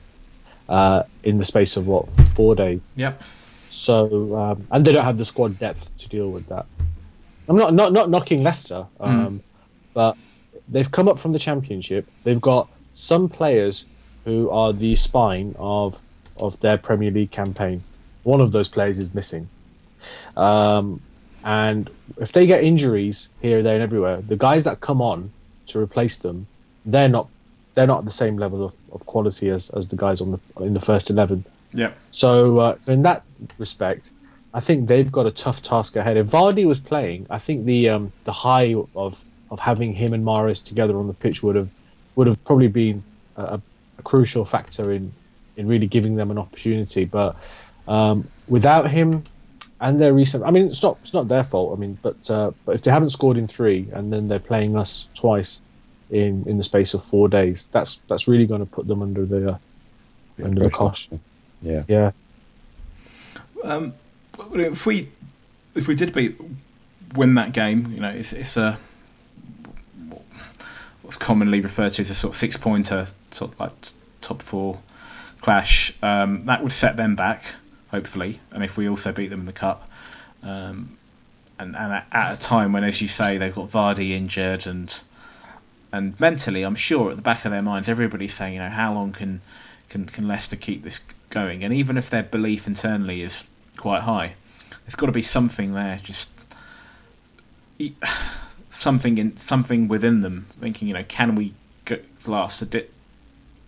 [0.69, 2.95] uh, in the space of what four days.
[2.97, 3.23] Yep.
[3.69, 6.67] So um, and they don't have the squad depth to deal with that.
[7.49, 9.43] I'm not not not knocking Leicester, um,
[9.95, 10.17] but
[10.69, 12.09] they've come up from the Championship.
[12.25, 13.85] They've got some players
[14.25, 16.01] who are the spine of
[16.37, 17.83] of their Premier League campaign.
[18.23, 19.49] One of those players is missing.
[20.37, 21.01] Um,
[21.45, 25.31] and if they get injuries here, there, and everywhere, the guys that come on
[25.67, 26.47] to replace them,
[26.85, 27.29] they're not
[27.77, 30.65] they're not at the same level of, of quality as, as the guys on the
[30.65, 31.45] in the first eleven.
[31.75, 31.97] Yep.
[32.11, 33.23] So, uh, so in that
[33.59, 34.13] respect,
[34.53, 36.17] I think they've got a tough task ahead.
[36.17, 40.25] If Vardy was playing, I think the um, the high of of having him and
[40.25, 41.69] Mahrez together on the pitch would have
[42.17, 43.05] would have probably been
[43.37, 43.61] a,
[43.99, 45.13] a crucial factor in
[45.57, 47.05] in really giving them an opportunity.
[47.05, 47.37] But
[47.89, 49.23] Um, without him
[49.79, 51.79] and their recent, I mean, it's not it's not their fault.
[51.79, 54.77] I mean, but uh, but if they haven't scored in three and then they're playing
[54.77, 55.61] us twice
[56.11, 59.25] in in the space of four days, that's that's really going to put them under
[59.25, 59.59] the uh,
[60.43, 61.09] under the cosh.
[61.63, 61.83] Yeah.
[61.89, 62.13] Yeah.
[63.65, 63.95] Um,
[64.53, 65.09] if we
[65.75, 66.41] if we did beat
[67.15, 68.79] win that game, you know, it's, it's a
[71.03, 73.73] what's commonly referred to as a sort of six pointer, sort of like
[74.21, 74.79] top four
[75.41, 75.95] clash.
[76.03, 77.45] Um, that would set them back,
[77.89, 79.89] hopefully, and if we also beat them in the cup.
[80.43, 80.97] Um,
[81.59, 84.93] and, and at, at a time when, as you say, they've got Vardy injured and
[85.97, 88.95] and mentally, I'm sure at the back of their minds, everybody's saying, you know, how
[88.95, 89.41] long can
[89.89, 91.65] can, can Leicester keep this going?
[91.65, 93.45] And even if their belief internally is
[93.77, 94.35] quite high,
[94.85, 96.31] there's got to be something there, just
[98.71, 101.55] something in something within them, thinking, you know, can we
[101.85, 102.89] get last the di-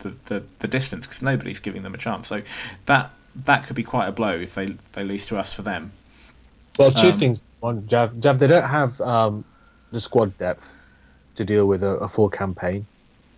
[0.00, 1.06] the, the, the distance?
[1.06, 2.28] Because nobody's giving them a chance.
[2.28, 2.42] So
[2.86, 3.12] that
[3.44, 5.92] that could be quite a blow if they they lose to us for them.
[6.78, 7.38] Well, two Um, things.
[7.60, 9.44] One, Jav, Jav, they don't have um,
[9.90, 10.78] the squad depth
[11.38, 12.86] to deal with a, a full campaign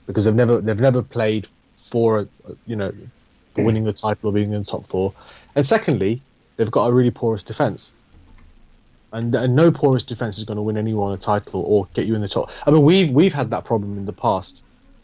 [0.06, 1.46] because they've never they've never played
[1.90, 2.28] for
[2.66, 2.92] you know
[3.52, 5.12] for winning the title or being in the top four.
[5.54, 6.22] And secondly,
[6.56, 7.92] they've got a really porous defense.
[9.12, 12.14] And, and no porous defense is going to win anyone a title or get you
[12.14, 12.48] in the top.
[12.64, 14.62] I mean, we've we've had that problem in the past,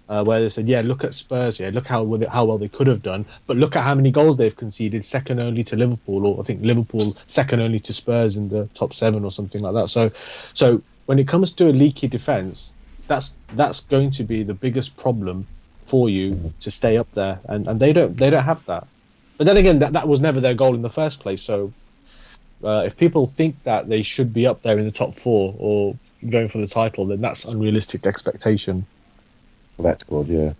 [0.08, 1.58] uh, where they said, "Yeah, look at Spurs.
[1.58, 4.36] Yeah, look how how well they could have done, but look at how many goals
[4.36, 8.48] they've conceded, second only to Liverpool, or I think Liverpool second only to Spurs in
[8.48, 10.12] the top seven or something like that." So,
[10.54, 12.75] so when it comes to a leaky defense,
[13.06, 15.46] that's that's going to be the biggest problem
[15.84, 18.86] for you to stay up there, and, and they don't they don't have that.
[19.38, 21.42] But then again, that that was never their goal in the first place.
[21.42, 21.72] So.
[22.64, 25.94] Uh, if people think that they should be up there in the top four or
[26.26, 28.86] going for the title, then that's unrealistic expectation.
[29.76, 30.54] For that squad, yeah.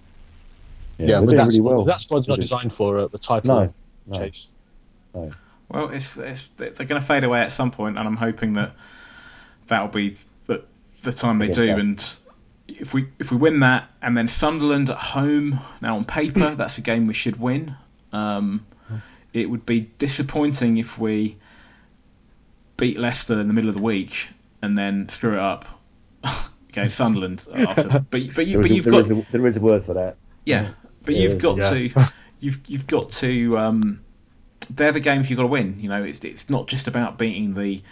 [0.98, 1.84] Yeah, they're but doing that, really squad, well.
[1.86, 3.74] that squad's not designed for uh, the title No,
[4.06, 4.18] no.
[4.18, 4.54] chase.
[5.14, 8.72] Well, it's, it's they're going to fade away at some point, and I'm hoping that
[9.68, 10.62] that'll be the,
[11.00, 11.64] the time they Yeah, do.
[11.64, 11.76] yeah.
[11.78, 12.18] And
[12.68, 16.78] if we if we win that, and then Sunderland at home, now on paper that's
[16.78, 17.74] a game we should win.
[18.12, 18.66] Um,
[19.32, 21.36] it would be disappointing if we
[22.76, 24.28] beat Leicester in the middle of the week
[24.62, 25.64] and then screw it up
[26.70, 27.88] against Sunderland after.
[27.88, 29.94] But but, you, there but you've there got is a, there is a word for
[29.94, 30.16] that.
[30.44, 30.70] yeah,
[31.04, 31.70] but Yeah, you've got yeah.
[31.70, 32.04] to
[32.40, 34.00] you've you've got to um,
[34.70, 35.76] they're the games you've got to win.
[35.80, 37.82] You know, it's it's not just about beating the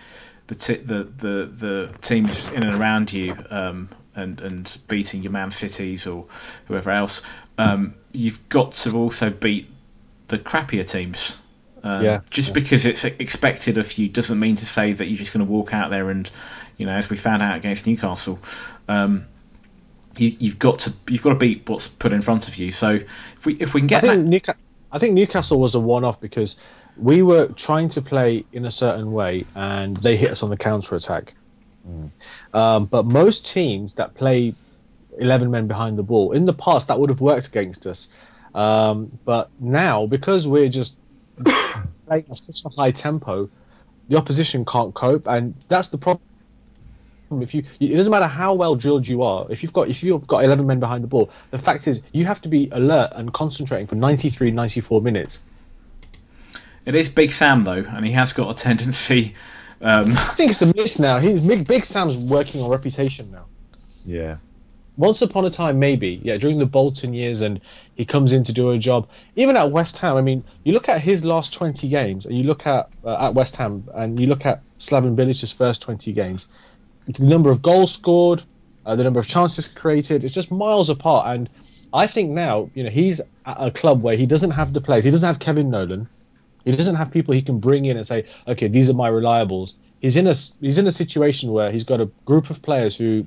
[0.47, 5.33] the ti the, the the teams in and around you um, and and beating your
[5.33, 6.27] Man Cities or
[6.67, 7.23] whoever else.
[7.59, 9.71] Um, you've got to also beat
[10.29, 11.39] the crappier teams.
[11.83, 12.55] Um, Yeah, Just yeah.
[12.55, 15.75] because it's expected of you doesn't mean to say that you're just going to walk
[15.75, 16.31] out there and,
[16.79, 18.39] you know, as we found out against Newcastle,
[18.89, 19.27] um,
[20.17, 22.73] you, you've got to you've got to beat what's put in front of you.
[22.73, 24.59] So if we if we can I get think, that, Newca-
[24.91, 26.57] I think Newcastle was a one-off because
[26.97, 30.57] we were trying to play in a certain way, and they hit us on the
[30.57, 31.35] counter attack.
[32.53, 34.55] Um, but most teams that play
[35.19, 38.09] 11 men behind the ball in the past that would have worked against us.
[38.55, 40.97] Um, but now because we're just
[42.07, 43.51] playing at such a high tempo,
[44.09, 46.23] the opposition can't cope, and that's the problem.
[47.31, 49.47] If you, it doesn't matter how well drilled you are.
[49.51, 52.27] If you've got, if you've got 11 men behind the ball, the fact is you
[52.27, 55.43] have to be alert and concentrating for 93, 94 minutes.
[56.87, 59.35] it is Big Sam though, and he has got a tendency.
[59.85, 61.19] Um, I think it's a myth now.
[61.19, 63.45] He's Big, Big Sam's working on reputation now.
[64.07, 64.37] Yeah.
[64.97, 67.61] Once upon a time, maybe, yeah, during the Bolton years, and
[67.95, 69.11] he comes in to do a job.
[69.37, 72.45] Even at West Ham, I mean, you look at his last 20 games, and you
[72.45, 76.49] look at uh, at West Ham, and you look at Slaven Bilic's first 20 games,
[77.07, 78.43] the number of goals scored,
[78.87, 81.27] uh, the number of chances created, it's just miles apart.
[81.29, 81.51] And
[81.93, 85.05] I think now, you know, he's at a club where he doesn't have the players.
[85.05, 86.09] He doesn't have Kevin Nolan.
[86.65, 89.77] He doesn't have people he can bring in and say, okay, these are my reliables.
[90.01, 93.27] He's in a he's in a situation where he's got a group of players who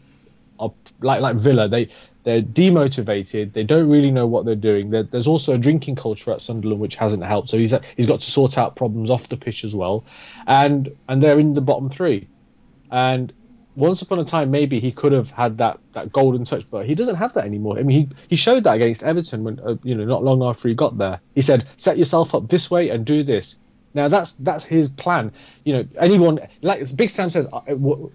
[0.59, 0.71] are
[1.01, 1.67] like like Villa.
[1.67, 1.89] They
[2.23, 3.53] they're demotivated.
[3.53, 4.89] They don't really know what they're doing.
[4.89, 7.49] There, there's also a drinking culture at Sunderland which hasn't helped.
[7.49, 10.03] So he's he's got to sort out problems off the pitch as well,
[10.45, 12.27] and and they're in the bottom three,
[12.91, 13.31] and
[13.77, 16.95] once upon a time maybe he could have had that that golden touch, but he
[16.95, 17.77] doesn't have that anymore.
[17.77, 20.67] I mean he he showed that against Everton when uh, you know not long after
[20.67, 21.21] he got there.
[21.35, 23.59] He said set yourself up this way and do this.
[23.93, 25.31] Now that's that's his plan.
[25.63, 27.47] You know, anyone like Big Sam says,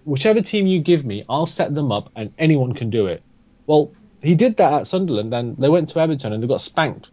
[0.04, 3.22] whichever team you give me, I'll set them up, and anyone can do it.
[3.66, 7.10] Well, he did that at Sunderland, and they went to Everton and they got spanked,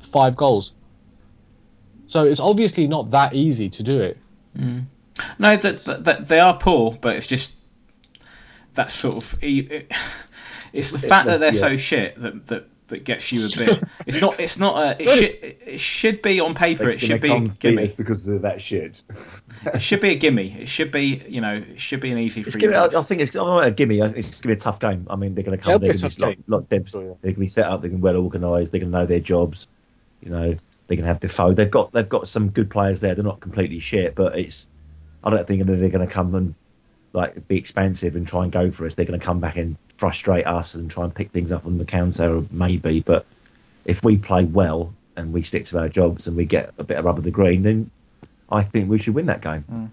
[0.00, 0.74] five goals.
[2.06, 4.18] So it's obviously not that easy to do it.
[5.38, 7.52] no, that, that, that they are poor, but it's just
[8.78, 9.38] that sort of.
[9.42, 11.60] It's the fact that they're yeah.
[11.60, 13.82] so shit that that that gets you a bit.
[14.06, 14.40] It's not.
[14.40, 15.02] It's not a.
[15.02, 16.88] It should, it should be on paper.
[16.88, 17.82] It should be a gimme.
[17.82, 19.02] It's because of that shit.
[19.74, 20.52] It should be a gimme.
[20.52, 21.22] It should be.
[21.28, 21.56] You know.
[21.56, 22.68] It should be an easy It's free.
[22.68, 22.96] gonna, I, pass.
[22.96, 24.00] I think it's not a gimme.
[24.00, 25.06] I think It's going to be a tough game.
[25.10, 25.72] I mean, they're going to come.
[25.72, 27.08] It'll They're a going to tough be like, like Debs, Sure, yeah.
[27.20, 27.80] They're going to be set up.
[27.80, 28.72] They're going to be well organised.
[28.72, 29.66] They're going to know their jobs.
[30.22, 30.48] You know,
[30.86, 31.52] they're going to have Defoe.
[31.52, 33.14] They've got they've got some good players there.
[33.14, 34.68] They're not completely shit, but it's.
[35.24, 36.54] I don't think they're going to come and
[37.18, 38.94] like be expansive and try and go for us.
[38.94, 41.76] They're going to come back and frustrate us and try and pick things up on
[41.78, 43.00] the counter, maybe.
[43.00, 43.26] But
[43.84, 46.96] if we play well and we stick to our jobs and we get a bit
[46.96, 47.90] of rub of the green, then
[48.50, 49.64] I think we should win that game.
[49.70, 49.90] Mm.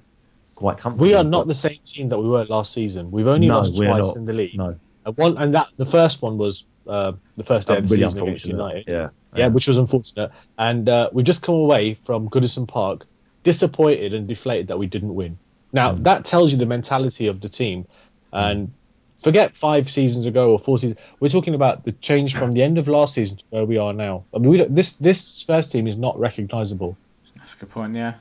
[0.56, 1.10] Quite comfortably.
[1.10, 3.12] We are not but- the same team that we were last season.
[3.12, 4.16] We've only No, lost twice not.
[4.18, 4.56] in the league.
[4.56, 4.76] no.
[5.06, 8.08] And one and that the first one was uh, the first day of the really
[8.08, 8.86] season against unfortunate.
[8.86, 8.92] United.
[8.92, 9.10] Yeah.
[9.36, 10.32] yeah, which was unfortunate.
[10.58, 13.06] And uh, we've just come away from Goodison Park
[13.44, 15.38] disappointed and deflated that we didn't win.
[15.76, 16.04] Now Mm.
[16.04, 17.86] that tells you the mentality of the team.
[18.32, 18.74] And
[19.22, 21.00] forget five seasons ago or four seasons.
[21.20, 23.94] We're talking about the change from the end of last season to where we are
[23.94, 24.24] now.
[24.34, 26.98] I mean, we don't, this this Spurs team is not recognisable.
[27.38, 27.96] That's a good point.
[27.96, 28.16] Yeah.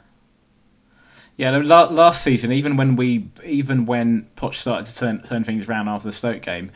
[1.36, 5.88] Yeah, last season, even when we, even when Poch started to turn turn things around
[5.88, 6.70] after the Stoke game,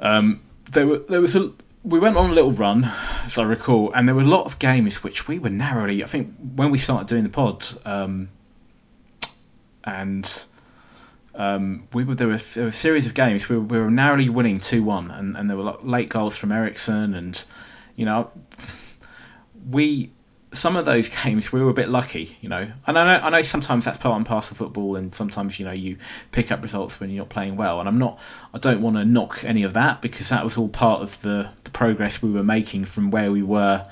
[0.00, 0.40] um,
[0.72, 1.52] there were there was a
[1.84, 2.90] we went on a little run,
[3.24, 6.02] as I recall, and there were a lot of games which we were narrowly.
[6.02, 8.28] I think when we started doing the pods, um,
[9.84, 10.46] and
[11.34, 13.90] um, we were there were, there were a series of games we were, we were
[13.90, 17.44] narrowly winning two one, and, and there were late goals from Eriksen, and
[17.96, 18.30] you know
[19.70, 20.10] we
[20.52, 22.70] some of those games we were a bit lucky, you know.
[22.86, 25.64] And I know I know sometimes that's part and parcel of football, and sometimes you
[25.64, 25.96] know you
[26.30, 27.80] pick up results when you're not playing well.
[27.80, 28.20] And I'm not,
[28.52, 31.50] I don't want to knock any of that because that was all part of the,
[31.64, 33.82] the progress we were making from where we were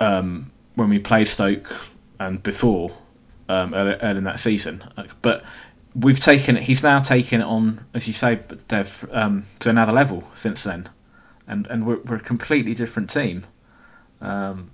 [0.00, 1.74] um, when we played Stoke
[2.18, 2.92] and before
[3.48, 4.84] um, early, early in that season.
[5.22, 5.44] But
[5.94, 6.62] we've taken it.
[6.62, 10.88] He's now taken it on, as you say, Dev, um, to another level since then,
[11.46, 13.44] and and we're, we're a completely different team.
[14.20, 14.70] Um,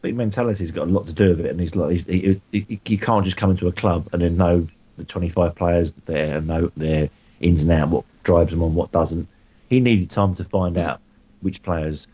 [0.00, 2.40] I think mentality's got a lot to do with it, and he's like, he's, he,
[2.50, 6.38] he, you can't just come into a club and then know the 25 players there
[6.38, 7.08] and know their
[7.40, 9.28] ins and out, what drives them on, what doesn't.
[9.68, 11.00] He needed time to find out
[11.40, 12.08] which players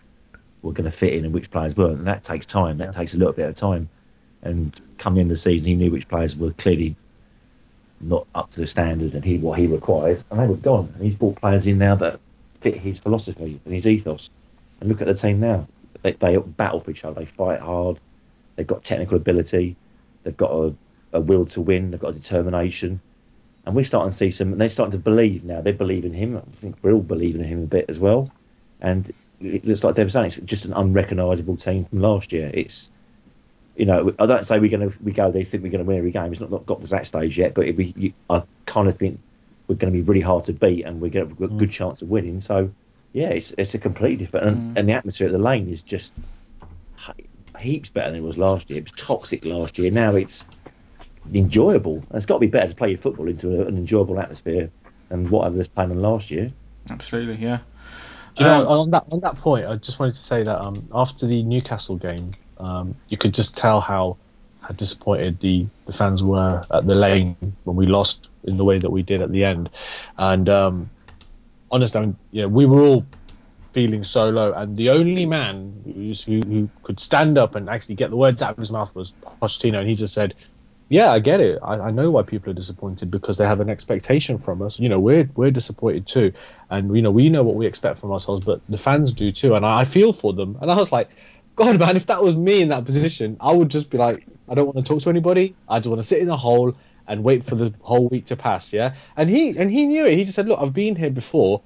[0.62, 2.78] were going to fit in and which players weren't, and that takes time.
[2.78, 3.88] That takes a little bit of time.
[4.42, 6.96] And coming into the season, he knew which players were clearly
[8.00, 10.92] not up to the standard and he what he requires, and they were gone.
[10.94, 12.20] And he's brought players in now that
[12.60, 14.30] fit his philosophy and his ethos.
[14.80, 15.66] And look at the team now.
[16.02, 17.20] They, they battle for each other.
[17.20, 17.98] They fight hard.
[18.56, 19.76] They've got technical ability.
[20.22, 20.74] They've got a,
[21.12, 21.90] a will to win.
[21.90, 23.00] They've got determination.
[23.66, 24.52] And we're starting to see some.
[24.52, 25.60] And they're starting to believe now.
[25.60, 26.36] They believe in him.
[26.36, 28.30] I think we're all believing in him a bit as well.
[28.80, 32.50] And it looks like was saying, it's just an unrecognisable team from last year.
[32.54, 32.90] It's,
[33.78, 35.30] you know, I don't say we're going to we go.
[35.30, 36.32] They think we're going to win every game.
[36.32, 37.54] It's not, not got to that stage yet.
[37.54, 39.20] But it, we, you, I kind of think
[39.68, 41.70] we're going to be really hard to beat, and we're going to have a good
[41.70, 42.40] chance of winning.
[42.40, 42.70] So
[43.12, 46.12] yeah, it's it's a completely different, and, and the atmosphere at the lane is just
[47.58, 48.80] heaps better than it was last year.
[48.80, 49.90] It was toxic last year.
[49.90, 50.44] Now it's
[51.32, 51.96] enjoyable.
[51.96, 54.70] And it's got to be better to play your football into a, an enjoyable atmosphere
[55.08, 56.52] than whatever was playing on last year.
[56.90, 57.58] absolutely, yeah.
[58.34, 60.60] Do you know, Um, on that on that point, I just wanted to say that
[60.60, 64.18] um, after the Newcastle game, um, you could just tell how,
[64.60, 68.78] how disappointed the, the fans were at the lane when we lost in the way
[68.78, 69.70] that we did at the end,
[70.16, 70.90] and um,
[71.70, 73.06] honestly, I mean, know, we were all
[73.72, 78.10] feeling so low, and the only man who who could stand up and actually get
[78.10, 80.34] the words out of his mouth was Pochettino, and he just said.
[80.90, 81.58] Yeah, I get it.
[81.62, 84.80] I, I know why people are disappointed because they have an expectation from us.
[84.80, 86.32] You know, we're we're disappointed too,
[86.70, 89.54] and you know we know what we expect from ourselves, but the fans do too,
[89.54, 90.56] and I, I feel for them.
[90.62, 91.10] And I was like,
[91.58, 94.54] God, man, if that was me in that position, I would just be like, I
[94.54, 95.56] don't want to talk to anybody.
[95.68, 96.74] I just want to sit in a hole
[97.06, 98.72] and wait for the whole week to pass.
[98.72, 100.14] Yeah, and he and he knew it.
[100.14, 101.62] He just said, look, I've been here before.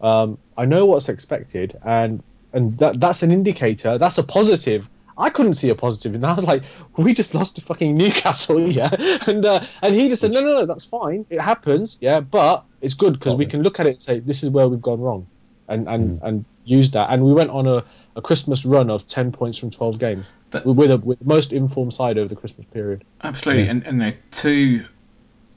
[0.00, 2.22] Um, I know what's expected, and
[2.54, 3.98] and that that's an indicator.
[3.98, 4.88] That's a positive.
[5.16, 6.62] I couldn't see a positive, and I was like,
[6.96, 8.88] we just lost to fucking Newcastle, yeah.
[9.26, 11.26] And uh, and he just said, no, no, no, that's fine.
[11.28, 14.42] It happens, yeah, but it's good because we can look at it and say this
[14.42, 15.26] is where we've gone wrong,
[15.68, 17.08] and and and use that.
[17.10, 17.84] And we went on a,
[18.16, 21.52] a Christmas run of ten points from twelve games That- with a with the most
[21.52, 23.04] informed side over the Christmas period.
[23.22, 23.70] Absolutely, Yeah.
[23.70, 24.84] and, and you know, two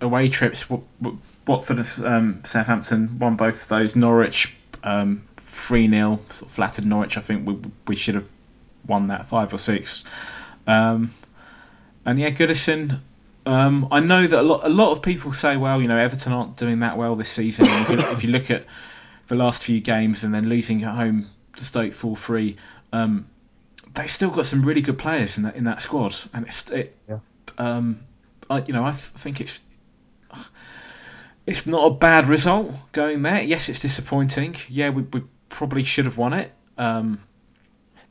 [0.02, 0.70] away trips.
[0.70, 1.14] Wa- Wa-
[1.48, 3.96] Watford and um, Southampton won both of those.
[3.96, 7.16] Norwich um, three 0 sort of flattered Norwich.
[7.18, 8.28] I think we we should have
[8.86, 10.04] won that five or six.
[10.68, 11.14] Um,
[12.06, 13.00] and yeah, Goodison.
[13.46, 16.34] Um, I know that a lot a lot of people say, well, you know, Everton
[16.34, 17.66] aren't doing that well this season.
[17.66, 18.66] If, you, if you look at
[19.28, 22.58] the last few games and then losing at home to Stoke four three.
[22.94, 23.28] Um,
[23.94, 26.96] they've still got some really good players in that in that squad, and it's it,
[27.10, 27.20] Yeah.
[27.58, 28.00] um,
[28.50, 29.60] I, you know, I th- think it's
[31.46, 33.42] it's not a bad result going there.
[33.42, 34.56] Yes, it's disappointing.
[34.70, 36.52] Yeah, we we, probably should have won it.
[36.78, 37.22] Um,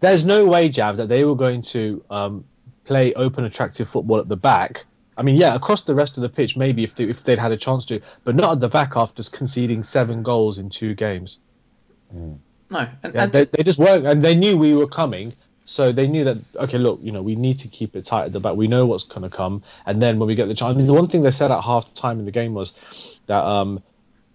[0.00, 2.44] There's no way, Jav, that they were going to um,
[2.84, 4.84] play open, attractive football at the back.
[5.16, 7.52] I mean, yeah, across the rest of the pitch, maybe if they, if they'd had
[7.52, 11.38] a chance to, but not at the back after conceding seven goals in two games.
[12.70, 15.32] no, and, Yeah, and they, they just weren't, and they knew we were coming,
[15.64, 18.32] so they knew that okay, look, you know, we need to keep it tight at
[18.32, 18.54] the back.
[18.54, 20.86] We know what's going to come, and then when we get the chance, I mean,
[20.86, 23.82] the one thing they said at half time in the game was that um,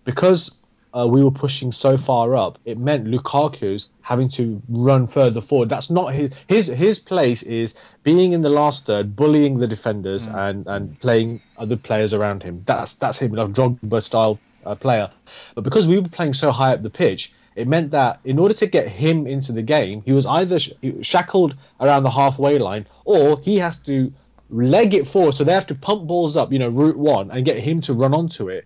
[0.04, 0.56] because
[0.94, 5.70] uh, we were pushing so far up, it meant Lukaku's having to run further forward.
[5.70, 10.28] That's not his his his place is being in the last third, bullying the defenders
[10.28, 12.64] and and playing other players around him.
[12.66, 15.12] That's that's him, a Drogba style uh, player.
[15.56, 18.54] But because we were playing so high up the pitch, it meant that in order
[18.56, 22.88] to get him into the game, he was either sh- shackled around the halfway line
[23.06, 24.14] or he has to
[24.50, 25.34] leg it forward.
[25.34, 27.94] So they have to pump balls up, you know, route one, and get him to
[27.94, 28.66] run onto it.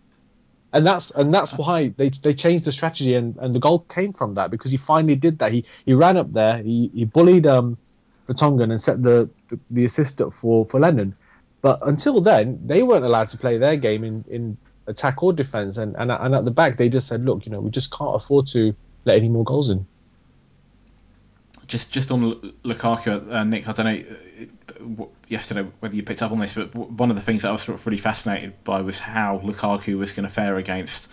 [0.76, 4.12] And that's and that's why they, they changed the strategy and, and the goal came
[4.12, 5.54] from that because he finally did that.
[5.54, 7.78] He he ran up there, he, he bullied um
[8.28, 11.16] Vertonghen and set the, the, the assist up for, for Lennon.
[11.62, 15.78] But until then, they weren't allowed to play their game in, in attack or defence.
[15.78, 18.14] And, and and at the back, they just said, look, you know, we just can't
[18.14, 19.88] afford to let any more goals in.
[21.68, 26.22] Just just on L- Lukaku, uh, Nick, I don't know uh, yesterday whether you picked
[26.22, 28.64] up on this, but one of the things that I was sort of really fascinated
[28.64, 31.08] by was how Lukaku was going to fare against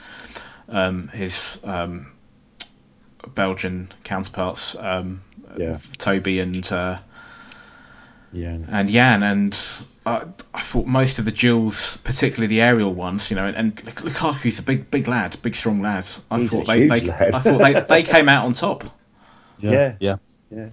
[0.69, 2.13] um, his um,
[3.35, 5.23] Belgian counterparts, um,
[5.57, 5.79] Yeah.
[5.99, 6.99] Toby and uh,
[8.33, 8.59] Yeah.
[8.69, 9.59] and Jan, and
[10.05, 13.77] uh, I thought most of the duels, particularly the aerial ones, you know, and, and
[13.77, 16.07] Lukaku's a big, big lad, big, strong lad.
[16.31, 17.35] I He's thought they, they lad.
[17.35, 18.85] I thought they, they came out on top.
[19.71, 19.97] Yeah.
[20.01, 20.17] Yeah.
[20.51, 20.69] Yeah.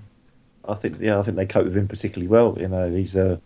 [0.67, 2.56] I think yeah, I think they cope with him particularly well.
[2.60, 3.38] You know, he's uh,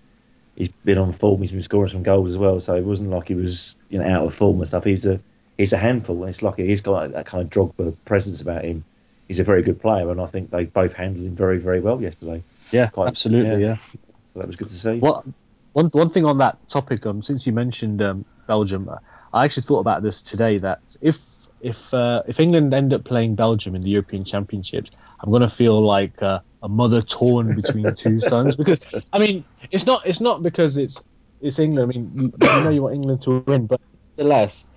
[0.56, 1.42] he's been on form.
[1.42, 2.60] He's been scoring some goals as well.
[2.60, 4.84] So it wasn't like he was you know out of form and stuff.
[4.84, 5.20] He's a
[5.58, 6.22] he's a handful.
[6.22, 8.84] And it's like he's got that kind of Drogba presence about him.
[9.28, 12.02] He's a very good player, and I think they both handled him very very well
[12.02, 12.44] yesterday.
[12.72, 13.62] Yeah, Quite- absolutely.
[13.62, 13.70] yeah.
[13.70, 13.76] Yeah.
[13.76, 15.00] So that was good to see.
[15.00, 15.26] What
[15.74, 18.98] one one thing on that topic, um, since you mentioned um, Belgium, uh,
[19.34, 20.58] I actually thought about this today.
[20.58, 21.18] That if
[21.64, 25.82] if uh, if England end up playing Belgium in the European Championships, I'm gonna feel
[25.84, 30.44] like uh, a mother torn between two sons because I mean it's not it's not
[30.44, 31.06] because it's
[31.40, 31.90] it's England.
[31.92, 33.80] I mean you know you want England to win, but
[34.18, 34.68] nevertheless,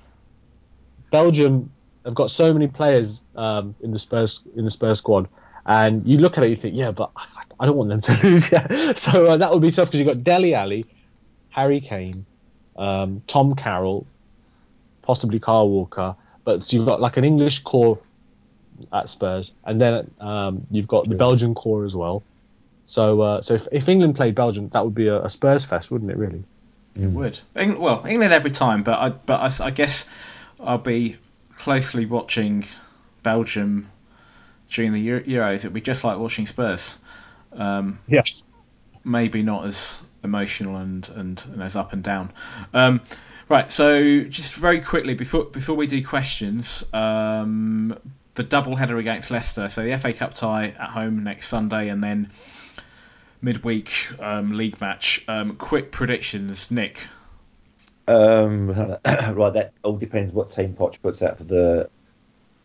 [1.10, 1.70] Belgium
[2.04, 5.28] have got so many players um, in the Spurs in the Spurs squad,
[5.64, 7.26] and you look at it, you think, yeah, but I-
[7.58, 8.52] I don't want them to lose.
[8.52, 10.84] Yeah, so uh, that would be tough because you've got Dele Alli,
[11.48, 12.26] Harry Kane,
[12.76, 14.06] um, Tom Carroll,
[15.02, 17.98] possibly Kyle Walker, but you've got like an English core
[18.92, 22.22] at Spurs, and then um, you've got the Belgian core as well.
[22.84, 25.90] So, uh, so if, if England played Belgium, that would be a, a Spurs fest,
[25.90, 26.16] wouldn't it?
[26.16, 26.44] Really?
[26.94, 27.38] It would.
[27.56, 30.06] Eng- well, England every time, but I, but I, I guess
[30.60, 31.16] I'll be
[31.56, 32.64] closely watching
[33.24, 33.90] Belgium
[34.70, 35.56] during the Euro- Euros.
[35.56, 36.96] It'd be just like watching Spurs.
[37.52, 38.22] Um, Yeah.
[39.04, 42.32] maybe not as emotional and, and, and as up and down.
[42.72, 43.00] Um,
[43.48, 47.98] right, so just very quickly before before we do questions, um,
[48.34, 49.68] the double header against Leicester.
[49.68, 52.30] So the FA Cup tie at home next Sunday, and then
[53.42, 55.24] midweek um, league match.
[55.28, 57.00] Um, quick predictions, Nick.
[58.08, 58.68] Um,
[59.04, 61.90] right, that all depends what team Poch puts out for the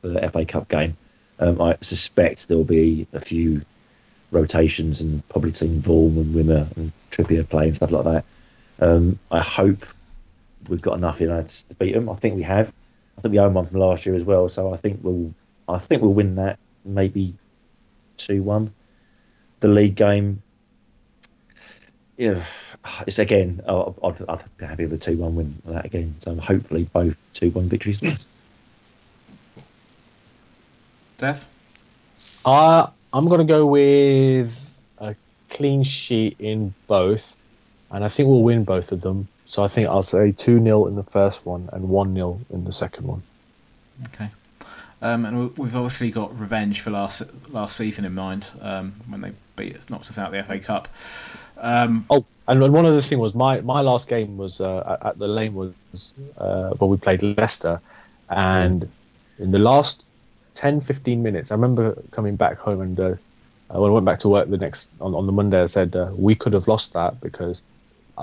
[0.01, 0.97] for the FA Cup game.
[1.39, 3.61] Um, I suspect there'll be a few
[4.31, 8.25] rotations and probably seeing Vorm and Wimmer and Trippier play and stuff like that.
[8.79, 9.85] Um, I hope
[10.67, 12.09] we've got enough United to beat them.
[12.09, 12.71] I think we have.
[13.17, 15.33] I think we own one from last year as well, so I think we'll
[15.67, 17.35] I think we'll win that maybe
[18.17, 18.73] two one.
[19.59, 20.41] The league game,
[22.17, 22.43] yeah,
[23.05, 23.61] it's again.
[23.67, 26.15] I'd, I'd, I'd be happy with a two-one win for that again.
[26.19, 28.01] So hopefully both two-one victories.
[31.17, 31.45] Dev?
[32.43, 35.15] Uh, I'm going to go with a
[35.49, 37.37] clean sheet in both,
[37.91, 39.27] and I think we'll win both of them.
[39.51, 42.63] So I think I'll say 2 0 in the first one and 1 0 in
[42.63, 43.21] the second one.
[44.05, 44.29] Okay.
[45.01, 49.19] Um, and we- we've obviously got revenge for last last season in mind um, when
[49.19, 50.87] they beat us, knocked us out of the FA Cup.
[51.57, 55.27] Um, Oh, and one other thing was my, my last game was uh, at- the
[55.27, 57.81] Lane was uh, when we played Leicester,
[58.29, 58.89] and
[59.37, 60.05] in the last
[60.53, 63.03] 10 15 minutes, I remember coming back home and uh,
[63.69, 65.93] uh, when I went back to work the next on, on the Monday, I said
[65.93, 67.61] uh, we could have lost that because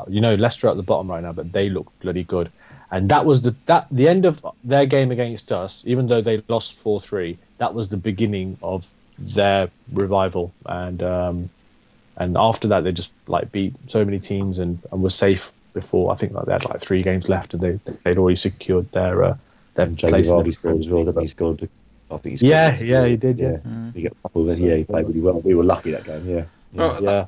[0.09, 2.51] you know Leicester are at the bottom right now, but they look bloody good.
[2.91, 6.43] And that was the that the end of their game against us, even though they
[6.49, 7.39] lost four three.
[7.59, 8.87] That was the beginning of
[9.19, 11.51] their revival, and um,
[12.17, 16.13] and after that they just like beat so many teams and, and were safe before.
[16.13, 19.23] I think like they had like three games left, and they they'd already secured their
[19.23, 19.37] uh,
[19.75, 20.31] their Jamie place.
[20.31, 21.05] in Vardy scored as well.
[21.05, 21.69] didn't He scored
[22.11, 23.59] I think he's Yeah, yeah, he did, yeah.
[23.95, 25.41] He got a couple of, yeah, he played really well.
[25.41, 26.27] We were lucky that game.
[26.27, 26.37] Yeah.
[26.37, 26.47] yeah.
[26.73, 27.27] Well, Yeah.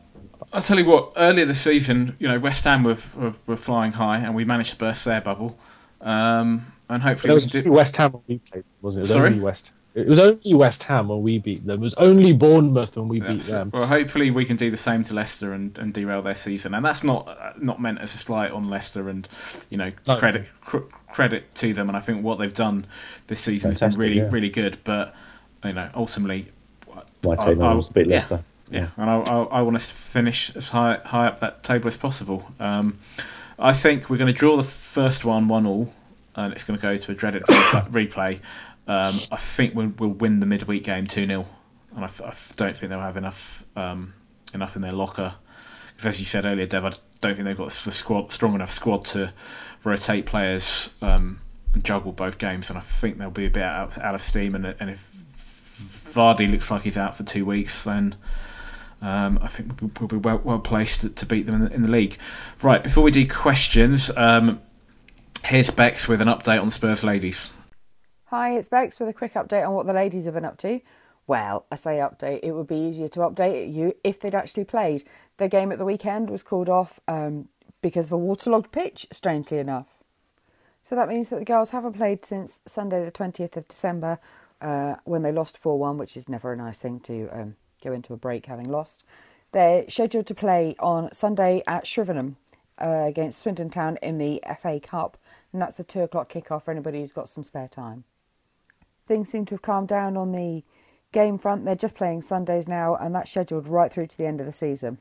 [0.53, 1.13] I'll tell you what.
[1.17, 4.71] Earlier this season, you know, West Ham were, were, were flying high, and we managed
[4.71, 5.59] to burst their bubble.
[6.01, 7.71] Um, and hopefully was do.
[7.73, 9.11] West Ham we played, wasn't it?
[9.11, 9.27] It was Sorry?
[9.29, 9.71] only West.
[9.93, 11.81] It was only West Ham when we beat them.
[11.81, 13.71] It was only Bournemouth when we beat them.
[13.75, 16.75] Well, hopefully we can do the same to Leicester and, and derail their season.
[16.75, 19.29] And that's not not meant as a slight on Leicester and
[19.69, 20.17] you know No.
[20.17, 21.89] credit cr- credit to them.
[21.89, 22.87] And I think what they've done
[23.27, 24.29] this season has been really yeah.
[24.31, 24.79] really good.
[24.85, 25.13] But
[25.65, 26.53] you know ultimately,
[27.25, 28.15] My team I- I- to beat yeah.
[28.15, 28.35] Leicester.
[28.37, 28.43] yeah,
[28.97, 31.97] and I, I, I want us to finish as high high up that table as
[31.97, 32.51] possible.
[32.59, 32.99] Um,
[33.59, 35.93] I think we're going to draw the first one one all,
[36.35, 38.41] and it's going to go to a dreaded replay.
[38.87, 41.47] Um, I think we'll, we'll win the midweek game two 0
[41.95, 42.09] and I
[42.57, 44.15] don't think they'll have enough um,
[44.55, 45.35] enough in their locker.
[45.97, 48.73] Because as you said earlier, Dev, I don't think they've got the squad strong enough
[48.73, 49.33] squad to
[49.85, 51.41] rotate players um,
[51.75, 54.55] and juggle both games, and I think they'll be a bit out, out of steam.
[54.55, 55.11] And, and if
[56.15, 58.15] Vardy looks like he's out for two weeks, then
[59.03, 61.83] um, I think we'll, be well, well placed to, to beat them in the, in
[61.83, 62.19] the league.
[62.63, 64.61] Right, before we do questions, um,
[65.45, 67.53] here's Bex with an update on the Spurs ladies.
[68.27, 70.81] Hi, it's Bex with a quick update on what the ladies have been up to.
[71.27, 75.05] Well, I say update, it would be easier to update you if they'd actually played.
[75.37, 77.49] Their game at the weekend was called off um,
[77.83, 79.87] because of a waterlogged pitch, strangely enough.
[80.83, 84.19] So that means that the girls haven't played since Sunday, the 20th of December,
[84.61, 87.93] uh, when they lost 4 1, which is never a nice thing to um, go
[87.93, 89.05] into a break having lost.
[89.53, 92.37] They're scheduled to play on Sunday at Shrivenham
[92.81, 95.17] uh, against Swindon Town in the FA Cup,
[95.53, 98.05] and that's a 2 o'clock kick-off for anybody who's got some spare time
[99.11, 100.63] things seem to have calmed down on the
[101.11, 101.65] game front.
[101.65, 104.53] They're just playing Sundays now, and that's scheduled right through to the end of the
[104.53, 104.99] season.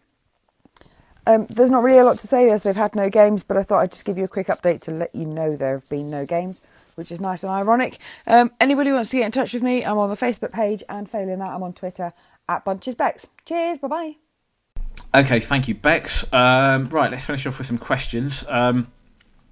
[1.28, 3.62] Um, there's not really a lot to say as they've had no games, but I
[3.62, 6.10] thought I'd just give you a quick update to let you know there have been
[6.10, 6.60] no games,
[6.96, 8.00] which is nice and ironic.
[8.26, 11.08] Um, anybody wants to get in touch with me, I'm on the Facebook page, and
[11.08, 12.12] failing that, I'm on Twitter
[12.50, 13.28] at Bunches Bex.
[13.46, 14.16] Cheers, bye bye.
[15.14, 16.32] Okay, thank you, Bex.
[16.34, 18.44] Um, right, let's finish off with some questions.
[18.48, 18.88] Um,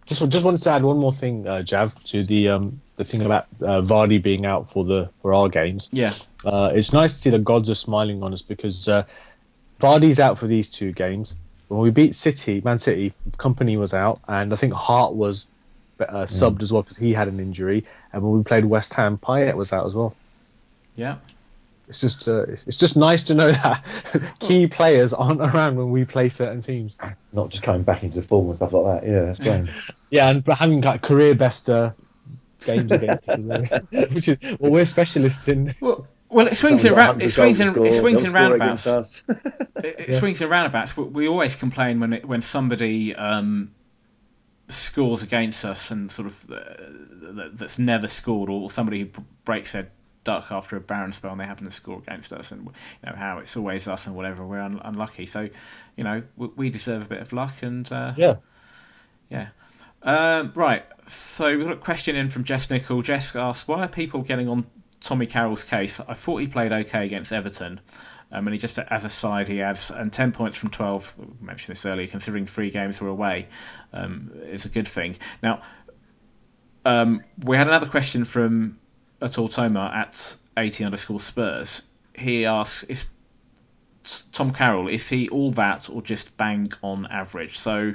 [0.05, 3.21] Just just wanted to add one more thing, uh, Jav, to the um, the thing
[3.23, 5.89] about uh, Vardy being out for the for our games.
[5.91, 6.13] yeah,
[6.45, 9.03] Uh, it's nice to see the gods are smiling on us because uh,
[9.79, 11.37] Vardy's out for these two games.
[11.67, 15.47] When we beat City, Man City, Kompany was out, and I think Hart was
[15.99, 17.83] uh, subbed as well because he had an injury.
[18.13, 20.13] And when we played West Ham, Payet was out as well.
[20.95, 21.17] yeah.
[21.87, 25.89] It's just uh, it's, it's just nice to know that key players aren't around when
[25.91, 26.97] we play certain teams.
[27.31, 29.09] Not just coming back into form and stuff like that.
[29.09, 29.69] Yeah, that's great.
[30.09, 31.91] Yeah, and having like career best uh,
[32.65, 33.61] games against us, well,
[34.13, 35.75] which is well, we're specialists in.
[35.81, 38.35] Well, well, it swings Someone and round, it swings and goals it swings score, and
[38.35, 38.85] roundabouts.
[38.85, 39.17] against us.
[39.83, 40.95] It, it swings and roundabouts.
[40.95, 43.71] We, we always complain when it, when somebody um,
[44.69, 46.55] scores against us and sort of uh,
[47.33, 49.09] that, that's never scored, or somebody who
[49.43, 49.89] breaks their
[50.27, 52.71] after a barren spell and they happen to score against us, and you
[53.09, 54.45] know how it's always us and whatever.
[54.45, 55.49] We're un- unlucky, so
[55.95, 58.35] you know we, we deserve a bit of luck, and uh, Yeah.
[59.29, 59.47] yeah.
[60.03, 63.01] Um, right, so we've got a question in from Jess Nichol.
[63.01, 64.65] Jess asks, why are people getting on
[65.01, 65.99] Tommy Carroll's case?
[65.99, 67.79] I thought he played okay against Everton.
[68.31, 71.25] Um, and he just, as a side, he adds, and 10 points from 12, we
[71.45, 73.47] mentioned this earlier, considering three games were away,
[73.93, 75.15] um, is a good thing.
[75.41, 75.61] Now,
[76.85, 78.79] um, we had another question from
[79.21, 81.81] Atul Toma at 80 underscore Spurs.
[82.13, 83.07] He asks, is
[84.31, 87.57] Tom Carroll, is he all that or just bang on average?
[87.57, 87.93] So,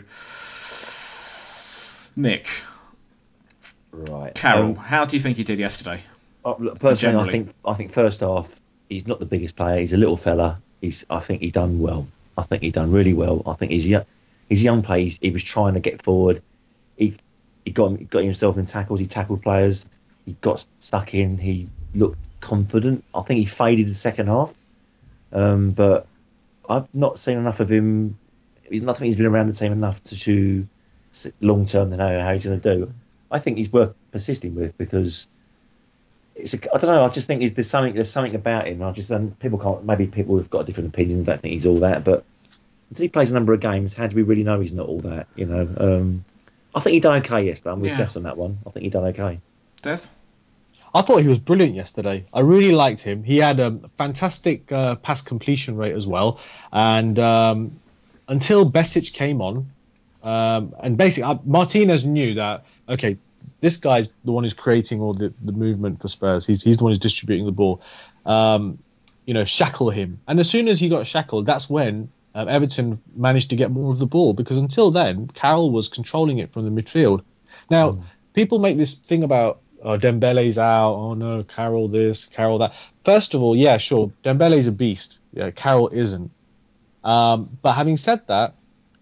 [2.16, 2.47] Nick,
[3.93, 4.35] Right.
[4.35, 6.01] Carroll, Um, how do you think he did yesterday?
[6.45, 7.29] Uh, look, personally, Generally.
[7.29, 9.79] I think I think first half he's not the biggest player.
[9.81, 10.61] He's a little fella.
[10.81, 12.07] He's I think he done well.
[12.37, 13.43] I think he done really well.
[13.47, 14.05] I think he's young.
[14.49, 15.05] He's a young player.
[15.05, 16.43] He, he was trying to get forward.
[16.97, 17.14] He
[17.64, 18.99] he got he got himself in tackles.
[18.99, 19.85] He tackled players.
[20.25, 21.39] He got stuck in.
[21.39, 23.05] He looked confident.
[23.14, 24.55] I think he faded the second half.
[25.33, 26.07] Um, but
[26.68, 28.18] I've not seen enough of him.
[28.68, 29.07] He's nothing.
[29.07, 30.66] He's been around the team enough to to
[31.41, 32.93] long term to know how he's going to do.
[33.31, 35.27] I think he's worth persisting with because
[36.35, 37.05] it's a, I don't know.
[37.05, 38.83] I just think there's something there's something about him.
[38.83, 39.85] I just and people can't.
[39.85, 41.25] Maybe people have got a different opinion.
[41.25, 42.05] Don't think he's all that.
[42.05, 42.25] But
[42.91, 45.01] until he plays a number of games, how do we really know he's not all
[45.01, 45.27] that?
[45.35, 45.68] You know.
[45.79, 46.25] Um,
[46.75, 47.73] I think he done okay yesterday.
[47.73, 47.99] I'm with Yeah.
[47.99, 48.59] Jess on that one.
[48.66, 49.41] I think he done okay.
[49.83, 50.09] Dev?
[50.95, 52.24] I thought he was brilliant yesterday.
[52.35, 53.24] I really liked him.
[53.24, 56.39] He had a fantastic uh, pass completion rate as well.
[56.70, 57.80] And um,
[58.28, 59.70] until Besic came on,
[60.22, 63.16] um, and basically uh, Martinez knew that okay,
[63.61, 66.47] this guy's the one who's creating all the, the movement for Spurs.
[66.47, 67.83] He's he's the one who's distributing the ball.
[68.26, 68.78] Um,
[69.24, 70.20] you know, shackle him.
[70.26, 73.93] And as soon as he got shackled, that's when um, Everton managed to get more
[73.93, 77.22] of the ball because until then, Carroll was controlling it from the midfield.
[77.70, 77.93] Now,
[78.35, 80.95] people make this thing about oh, Dembele's out.
[80.95, 82.74] Oh no, Carroll this, Carroll that.
[83.05, 85.18] First of all, yeah, sure, Dembele's a beast.
[85.33, 86.30] Yeah, Carroll isn't.
[87.05, 88.55] Um, but having said that,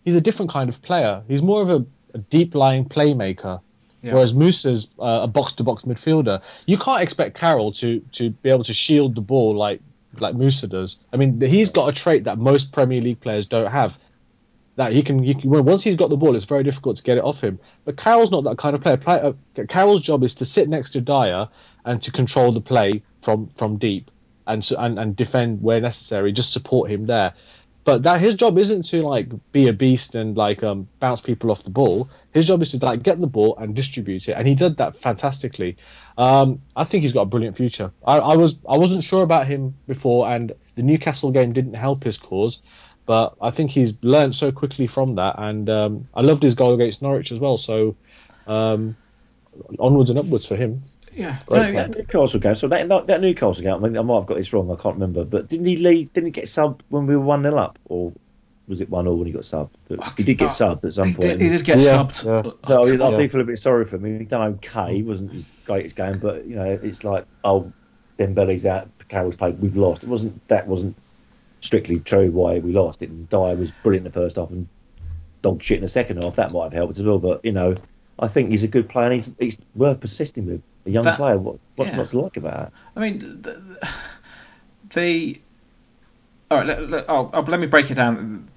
[0.04, 1.22] he's a different kind of player.
[1.28, 3.60] He's more of a, a deep lying playmaker.
[4.02, 4.14] Yeah.
[4.14, 6.42] Whereas Mousa's uh, a box to box midfielder.
[6.66, 9.82] You can't expect Carroll to to be able to shield the ball like
[10.18, 10.98] like Musa does.
[11.12, 13.98] I mean, he's got a trait that most Premier League players don't have.
[14.80, 17.18] That he can, he can once he's got the ball, it's very difficult to get
[17.18, 17.58] it off him.
[17.84, 18.96] But Carroll's not that kind of player.
[18.96, 19.32] Play, uh,
[19.68, 21.48] Carroll's job is to sit next to Dier
[21.84, 24.10] and to control the play from from deep
[24.46, 26.32] and so, and, and defend where necessary.
[26.32, 27.34] Just support him there.
[27.84, 31.50] But that his job isn't to like be a beast and like um, bounce people
[31.50, 32.08] off the ball.
[32.32, 34.96] His job is to like get the ball and distribute it, and he did that
[34.96, 35.76] fantastically.
[36.16, 37.92] Um, I think he's got a brilliant future.
[38.02, 42.02] I, I was I wasn't sure about him before, and the Newcastle game didn't help
[42.04, 42.62] his cause.
[43.10, 46.74] But I think he's learned so quickly from that, and um, I loved his goal
[46.74, 47.56] against Norwich as well.
[47.56, 47.96] So
[48.46, 48.94] um,
[49.80, 50.74] onwards and upwards for him.
[51.12, 51.86] Yeah, Great no, player.
[51.88, 51.88] yeah.
[51.88, 52.54] Newcastle game.
[52.54, 53.74] So that, that Newcastle game.
[53.74, 54.70] I, mean, I might have got this wrong.
[54.70, 55.24] I can't remember.
[55.24, 56.12] But didn't he leave?
[56.12, 58.12] Didn't he get subbed when we were one 0 up, or
[58.68, 59.72] was it one 0 when he got subbed?
[59.88, 61.38] But he did get subbed at some He point.
[61.38, 62.24] did, he did get Yeah, subbed.
[62.24, 62.52] yeah.
[62.64, 63.16] So I, I Yeah.
[63.16, 64.20] do feel a bit sorry for him.
[64.20, 64.94] He done okay.
[64.94, 67.72] He wasn't his greatest game, but you know, it's like oh,
[68.20, 70.04] Dembele's out, Carroll's played, we've lost.
[70.04, 70.96] It wasn't that wasn't
[71.60, 73.02] strictly true why we lost.
[73.02, 74.68] It and Dier was brilliant in the first half and
[75.42, 76.36] dog shit in the second half.
[76.36, 77.18] That might have helped as well.
[77.18, 77.74] But you know,
[78.18, 79.06] I think he's a good player.
[79.10, 80.62] and He's he's worth persisting with.
[80.86, 81.36] A young That- player.
[81.36, 82.04] What, what's yeah.
[82.04, 82.72] to like about that?
[82.96, 83.62] I mean, the,
[84.94, 85.40] the
[86.50, 86.66] all right.
[86.66, 88.48] Let, let, oh, let me break it down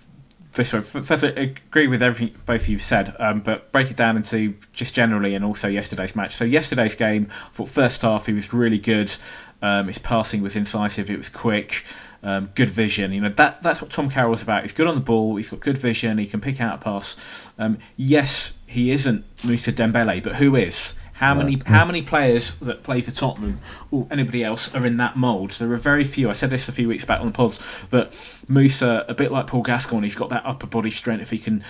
[0.54, 0.82] this way.
[0.82, 4.56] First, I agree with everything both of you said, um, but break it down into
[4.72, 6.36] just generally and also yesterday's match.
[6.36, 9.14] So yesterday's game, I thought first half he was really good.
[9.62, 11.10] Um, his passing was incisive.
[11.10, 11.86] It was quick.
[12.26, 14.61] Um, good vision, you know that that's what Tom Carroll's about.
[14.61, 15.36] He's good on the ball.
[15.36, 16.17] He's got good vision.
[16.17, 17.17] He can pick out a pass.
[17.59, 20.95] Um, yes, he isn't Mousa Dembele, but who is?
[21.11, 23.59] How many how many players that play for Tottenham
[23.91, 25.51] or anybody else are in that mould?
[25.51, 26.30] There are very few.
[26.30, 27.59] I said this a few weeks back on the pods
[27.91, 28.13] that
[28.49, 31.21] Mousa, a bit like Paul Gascoigne, he's got that upper body strength.
[31.21, 31.63] If he can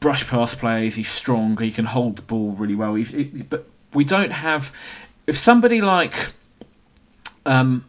[0.00, 1.56] brush past players, he's strong.
[1.56, 2.94] He can hold the ball really well.
[2.94, 4.70] He's, it, but we don't have.
[5.26, 6.14] If somebody like
[7.46, 7.84] um,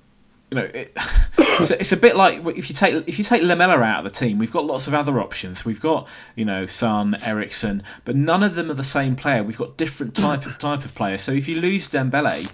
[0.51, 0.95] you know, it,
[1.37, 4.13] it's, a, it's a bit like if you take if you take Lamela out of
[4.13, 5.65] the team, we've got lots of other options.
[5.65, 9.43] We've got you know Son, Eriksen, but none of them are the same player.
[9.43, 11.17] We've got different type of type of player.
[11.17, 12.49] So if you lose Dembele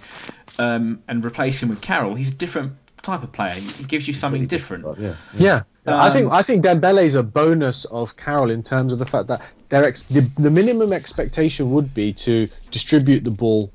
[0.58, 3.54] um, and replace him with Carroll, he's a different type of player.
[3.54, 4.84] He gives you something different.
[4.84, 5.16] But, yeah.
[5.34, 8.98] Yeah, I Um, think I think Dembele is a bonus of Carroll in terms of
[9.00, 13.72] the fact that their ex- the, the minimum expectation would be to distribute the ball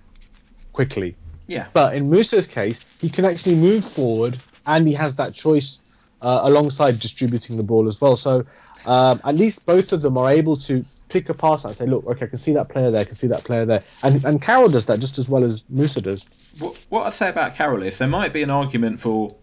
[0.71, 1.15] quickly.
[1.47, 1.67] Yeah.
[1.73, 5.81] But in Mousa's case, he can actually move forward and he has that choice
[6.21, 8.15] uh, alongside distributing the ball as well.
[8.15, 8.45] So
[8.85, 12.05] um, at least both of them are able to pick a pass and say, look,
[12.05, 13.81] okay, I can see that player there, I can see that player there.
[14.03, 16.25] And, and Carroll does that just as well as Musa does.
[16.59, 19.35] What, what I'd say about Carroll is there might be an argument for,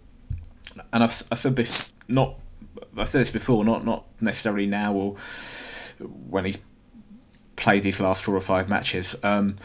[0.93, 2.39] and I've, I've said this not,
[2.97, 5.17] I've said this before, not not necessarily now or
[6.29, 6.71] when he's
[7.57, 9.17] played these last four or five matches.
[9.23, 9.57] Um,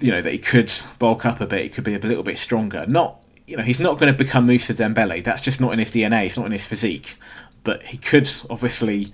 [0.00, 2.38] you know that he could bulk up a bit, he could be a little bit
[2.38, 2.86] stronger.
[2.86, 5.22] Not, you know, he's not going to become Mousa Dembele.
[5.22, 6.26] That's just not in his DNA.
[6.26, 7.16] It's not in his physique.
[7.62, 9.12] But he could obviously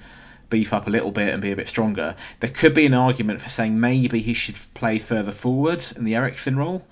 [0.48, 2.14] beef up a little bit and be a bit stronger.
[2.40, 6.14] There could be an argument for saying maybe he should play further forward in the
[6.14, 6.86] Eriksen role.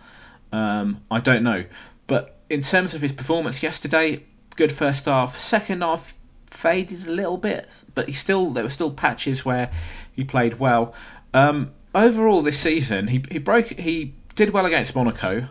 [0.52, 1.64] Um, I don't know.
[2.06, 4.24] But in terms of his performance yesterday,
[4.56, 5.38] good first half.
[5.38, 6.14] Second half
[6.50, 9.70] faded a little bit, but he still there were still patches where
[10.14, 10.94] he played well.
[11.32, 15.46] Um, overall, this season he he broke he did well against Monaco.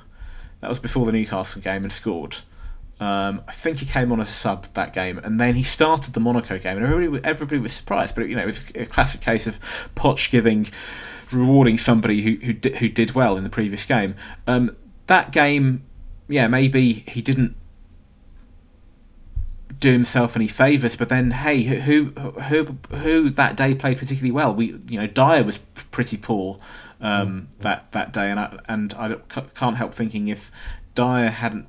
[0.62, 2.36] That was before the Newcastle game and scored.
[3.00, 6.14] Um, I think he came on as a sub that game, and then he started
[6.14, 8.16] the Monaco game, and everybody, everybody was surprised.
[8.16, 9.60] But you know, it was a classic case of
[9.96, 10.68] Poch giving,
[11.32, 14.16] rewarding somebody who who, di- who did well in the previous game.
[14.48, 14.76] Um,
[15.08, 15.84] that game,
[16.30, 17.56] yeah, maybe he didn't
[19.80, 24.54] do himself any favors, but then hey, who who who that day played particularly well?
[24.54, 25.58] We you know Dier was
[25.92, 26.60] pretty poor
[27.02, 29.16] um, that that day, and I, and I
[29.56, 30.52] can't help thinking if
[30.96, 31.68] Dier hadn't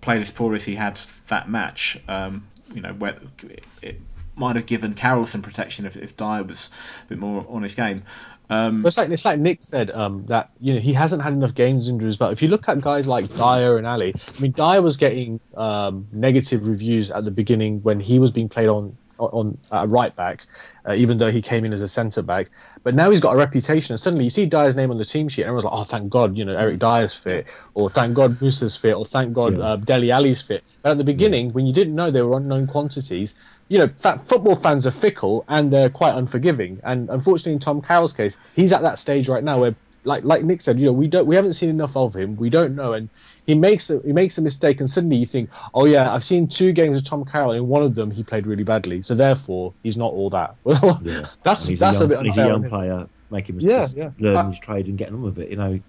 [0.00, 4.00] played as poor as he had that match, um, you know, where it, it
[4.36, 6.70] might have given Carroll some protection if, if Dier was
[7.04, 8.02] a bit more on his game.
[8.50, 11.54] Um, It's like it's like Nick said um, that you know he hasn't had enough
[11.54, 12.16] games injuries.
[12.16, 15.40] But if you look at guys like Dier and Alli, I mean Dier was getting
[15.56, 18.90] um, negative reviews at the beginning when he was being played on
[19.20, 20.42] on uh, right back,
[20.88, 22.48] uh, even though he came in as a centre back.
[22.82, 25.28] But now he's got a reputation, and suddenly you see Dier's name on the team
[25.28, 28.40] sheet, and everyone's like, "Oh, thank God, you know Eric Dier's fit, or thank God
[28.40, 29.64] Mousa's fit, or thank God Yeah.
[29.64, 32.66] uh, Dele Alli's fit." But at the beginning, when you didn't know they were unknown
[32.66, 33.36] quantities,
[33.68, 36.80] you know, football fans are fickle and they're quite unforgiving.
[36.82, 40.44] And unfortunately, in Tom Carroll's case, he's at that stage right now where like like
[40.44, 42.36] Nick said, you know, we don't we haven't seen enough of him.
[42.36, 43.08] We don't know, and
[43.46, 46.48] he makes a, he makes a mistake, and suddenly you think, oh yeah, I've seen
[46.48, 49.14] two games of Tom Carroll, and in one of them he played really badly, so
[49.14, 50.56] therefore he's not all that.
[51.02, 51.24] Yeah.
[51.42, 53.86] that's And he's that's a, a, bit and he's a young player, making him Yeah,
[53.94, 54.10] yeah.
[54.18, 55.50] learn Uh, his trade and getting on with it.
[55.50, 55.80] You know,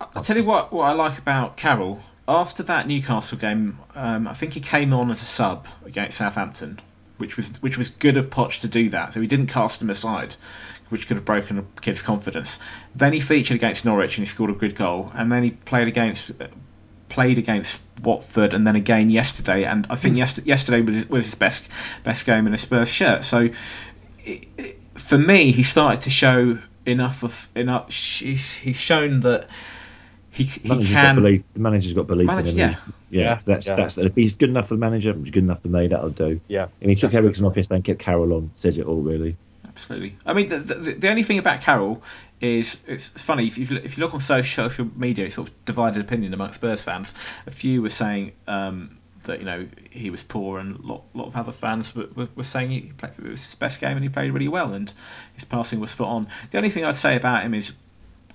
[0.00, 2.00] I tell you what, what I like about Carroll.
[2.26, 6.78] After that Newcastle game, um, I think he came on as a sub against Southampton,
[7.16, 9.14] which was which was good of Poch to do that.
[9.14, 10.36] So he didn't cast him aside,
[10.90, 12.58] which could have broken a kid's confidence.
[12.94, 15.10] Then he featured against Norwich and he scored a good goal.
[15.14, 16.32] And then he played against
[17.08, 19.64] played against Watford and then again yesterday.
[19.64, 21.68] And I think yester- yesterday was, was his best
[22.04, 23.24] best game in a Spurs shirt.
[23.24, 23.48] So
[24.26, 27.92] i i for me, he started to show enough of enough.
[27.92, 29.48] He's, he's shown that
[30.30, 31.14] he, he manager's got can.
[31.14, 32.58] belief, the manager's got belief Manage- in him.
[32.58, 32.76] yeah.
[33.10, 33.74] yeah, Yeah, that's yeah.
[33.76, 35.86] that's if he's good enough for the manager, he's good enough for me.
[35.86, 36.40] That'll do.
[36.48, 38.50] Yeah, And he took That's Eriksen off yesterday and kept Carroll on.
[38.56, 39.36] Says it all, really.
[39.78, 40.16] Absolutely.
[40.26, 42.02] I mean, the, the, the only thing about Carroll
[42.40, 46.00] is it's funny if you if you look on social media, it's sort of divided
[46.00, 47.14] opinion amongst Spurs fans.
[47.46, 51.28] A few were saying um, that you know he was poor, and a lot, lot
[51.28, 54.02] of other fans were, were, were saying he played, it was his best game and
[54.02, 54.92] he played really well, and
[55.34, 56.28] his passing was spot on.
[56.50, 57.72] The only thing I'd say about him is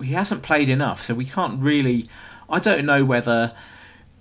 [0.00, 2.08] he hasn't played enough, so we can't really.
[2.48, 3.54] I don't know whether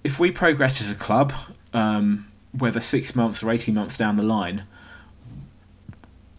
[0.04, 1.32] if we progress as a club,
[1.74, 4.66] um, whether six months or eighteen months down the line,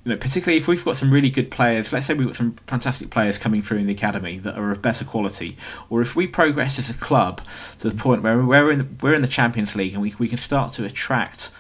[0.05, 2.52] you know, particularly if we've got some really good players, let's say we've got some
[2.66, 5.57] fantastic players coming through in the academy that are of better quality,
[5.88, 7.40] or if we progress as a club
[7.78, 10.28] to the point where we're in the, we're in the Champions League and we, we
[10.28, 11.50] can start to attract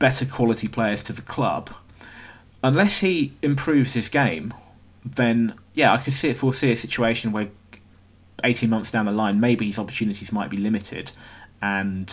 [0.00, 1.70] better quality players to the club,
[2.64, 4.52] unless he improves his game,
[5.04, 7.48] then yeah, I could see it foresee a situation where
[8.42, 11.12] 18 months down the line, maybe his opportunities might be limited,
[11.62, 12.12] and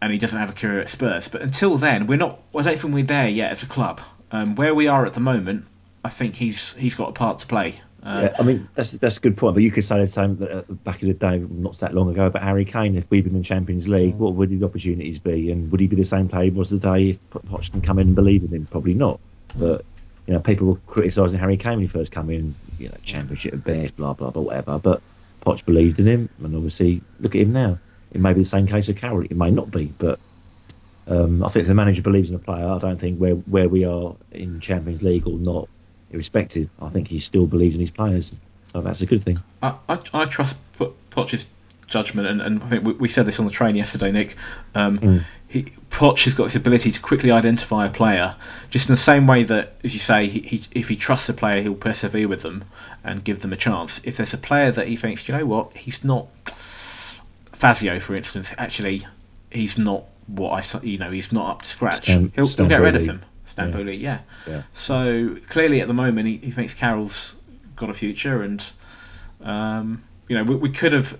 [0.00, 1.28] and he doesn't have a career at Spurs.
[1.28, 2.40] But until then, we're not.
[2.54, 4.00] I don't think we're there yet as a club.
[4.30, 5.64] Um, where we are at the moment,
[6.04, 7.80] I think he's he's got a part to play.
[8.02, 9.54] Uh, yeah, I mean that's that's a good point.
[9.54, 12.26] But you could say the same uh, back in the day, not that long ago,
[12.26, 12.96] about Harry Kane.
[12.96, 15.50] If we'd been in the Champions League, what would the opportunities be?
[15.50, 17.98] And would he be the same player he was the day if Poch can come
[17.98, 18.66] in and believe in him?
[18.66, 19.18] Probably not.
[19.56, 19.84] But
[20.26, 22.54] you know, people were criticising Harry Kane when he first came in.
[22.78, 24.78] You know, Championship of Bears, blah blah blah, whatever.
[24.78, 25.02] But
[25.40, 27.78] Poch believed in him, and obviously, look at him now.
[28.12, 29.24] It may be the same case of Carroll.
[29.24, 30.20] It may not be, but
[31.08, 33.68] um, I think if the manager believes in a player, I don't think where where
[33.68, 35.68] we are in Champions League or not,
[36.10, 38.32] irrespective, I think he still believes in his players.
[38.72, 39.38] So that's a good thing.
[39.62, 41.46] I, I, I trust Po- Poch's
[41.86, 44.36] judgment, and, and I think we, we said this on the train yesterday, Nick.
[44.74, 45.24] Um, Mm.
[45.48, 48.36] he, Poch has got this ability to quickly identify a player,
[48.68, 51.32] just in the same way that, as you say, he, he, if he trusts a
[51.32, 52.66] player, he'll persevere with them
[53.02, 54.02] and give them a chance.
[54.04, 56.26] If there's a player that he thinks, "Do you know what, he's not
[57.52, 59.06] Fazio, for instance, actually,
[59.50, 62.08] he's not what I, you know, he's not up to scratch.
[62.08, 63.22] Um, he'll, he'll get rid of him.
[63.46, 64.20] Stambouli, yeah.
[64.46, 64.62] Yeah.
[64.74, 67.34] So clearly, at the moment, he, he thinks Carroll's
[67.76, 68.64] got a future, and
[69.42, 71.18] um, you know, we, we could have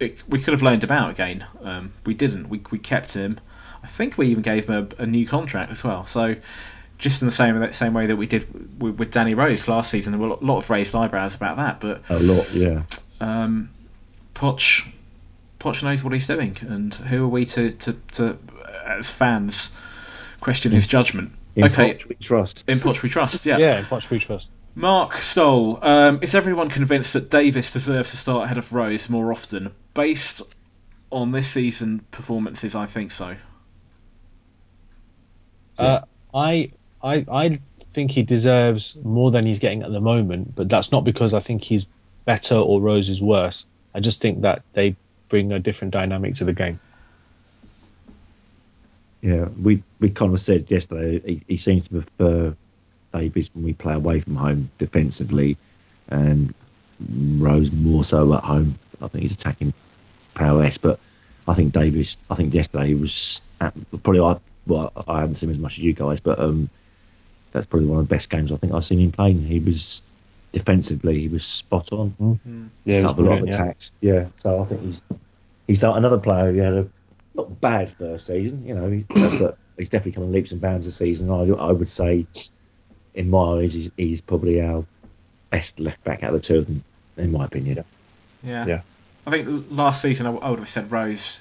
[0.00, 1.46] it, we could have loaned him out again.
[1.62, 2.48] Um, we didn't.
[2.48, 3.38] We, we kept him.
[3.82, 6.06] I think we even gave him a, a new contract as well.
[6.06, 6.34] So
[6.98, 10.12] just in the same same way that we did with, with Danny Rose last season,
[10.12, 11.80] there were a lot of raised eyebrows about that.
[11.80, 12.82] But A lot, yeah.
[13.20, 13.70] um,
[14.34, 14.86] Poch
[15.58, 18.38] Poch knows what he's doing, and who are we to to, to
[18.86, 19.70] as fans
[20.40, 21.32] question his judgment?
[21.54, 22.64] In okay, Poch we trust.
[22.68, 23.46] in Poch we trust.
[23.46, 23.58] Yeah.
[23.58, 24.50] Yeah, watch we trust.
[24.74, 29.32] Mark Stoll, um, is everyone convinced that Davies deserves to start ahead of Rose more
[29.32, 29.72] often?
[29.94, 30.42] Based
[31.10, 33.36] on this season performances, I think so.
[35.78, 36.00] Uh,
[36.34, 37.58] I, I, I
[37.92, 41.40] think he deserves more than he's getting at the moment, but that's not because I
[41.40, 41.86] think he's
[42.26, 43.64] better or Rose is worse.
[43.94, 44.96] I just think that they
[45.28, 46.80] bring a different dynamic to the game.
[49.22, 52.56] Yeah, we we kind of said yesterday he, he seems to prefer
[53.12, 55.56] Davies when we play away from home defensively,
[56.08, 56.54] and
[57.38, 58.78] Rose more so at home.
[59.02, 59.74] I think he's attacking
[60.34, 61.00] prowess, but
[61.48, 62.16] I think Davies.
[62.30, 65.78] I think yesterday he was at, probably I well I haven't seen him as much
[65.78, 66.70] as you guys, but um,
[67.52, 69.42] that's probably one of the best games I think I've seen him playing.
[69.42, 70.02] He was
[70.56, 72.40] defensively he was spot on.
[72.86, 73.54] Yeah, it was couple of brilliant, yeah.
[73.54, 73.92] attacks.
[74.00, 74.26] Yeah.
[74.36, 75.02] so I think he's
[75.66, 76.88] he's like another player who had a
[77.34, 79.04] not bad first season, you know, he,
[79.38, 81.30] but he's definitely coming leaps and bounds this season.
[81.30, 82.26] I, I would say,
[83.14, 84.86] in my eyes, he's, he's probably our
[85.50, 86.82] best left back out of the two of them,
[87.18, 87.84] in my opinion.
[88.42, 88.64] Yeah.
[88.66, 88.80] Yeah.
[89.26, 91.40] I think last season I would have said Rose.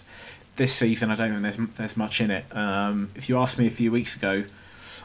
[0.57, 2.45] This season I don't think there's there's much in it.
[2.55, 4.43] Um, if you asked me a few weeks ago,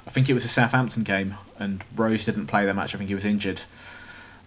[0.06, 2.94] I think it was a Southampton game and Rose didn't play that much.
[2.94, 3.60] I think he was injured.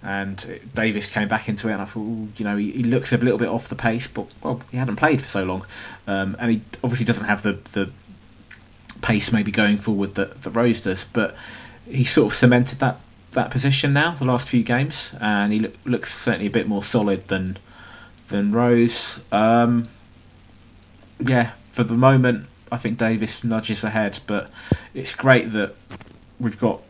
[0.04, 3.14] And Davies came back into it, and I thought, "Ooh, you know, he, he looks
[3.14, 5.66] a little bit off the pace, but well, he hadn't played for so long,
[6.08, 7.89] um, and he obviously doesn't have the, the
[9.01, 11.36] pace maybe going forward that, that Rose does, but
[11.89, 12.99] he sort of cemented that
[13.32, 16.84] that position now the last few games, and he look, looks certainly a bit more
[16.84, 17.58] solid than
[18.28, 19.20] than Rose.
[19.32, 19.88] Um,
[21.20, 24.51] yeah, for the moment, I think Davies nudges ahead, but
[24.93, 25.76] it's great that
[26.39, 26.82] we've got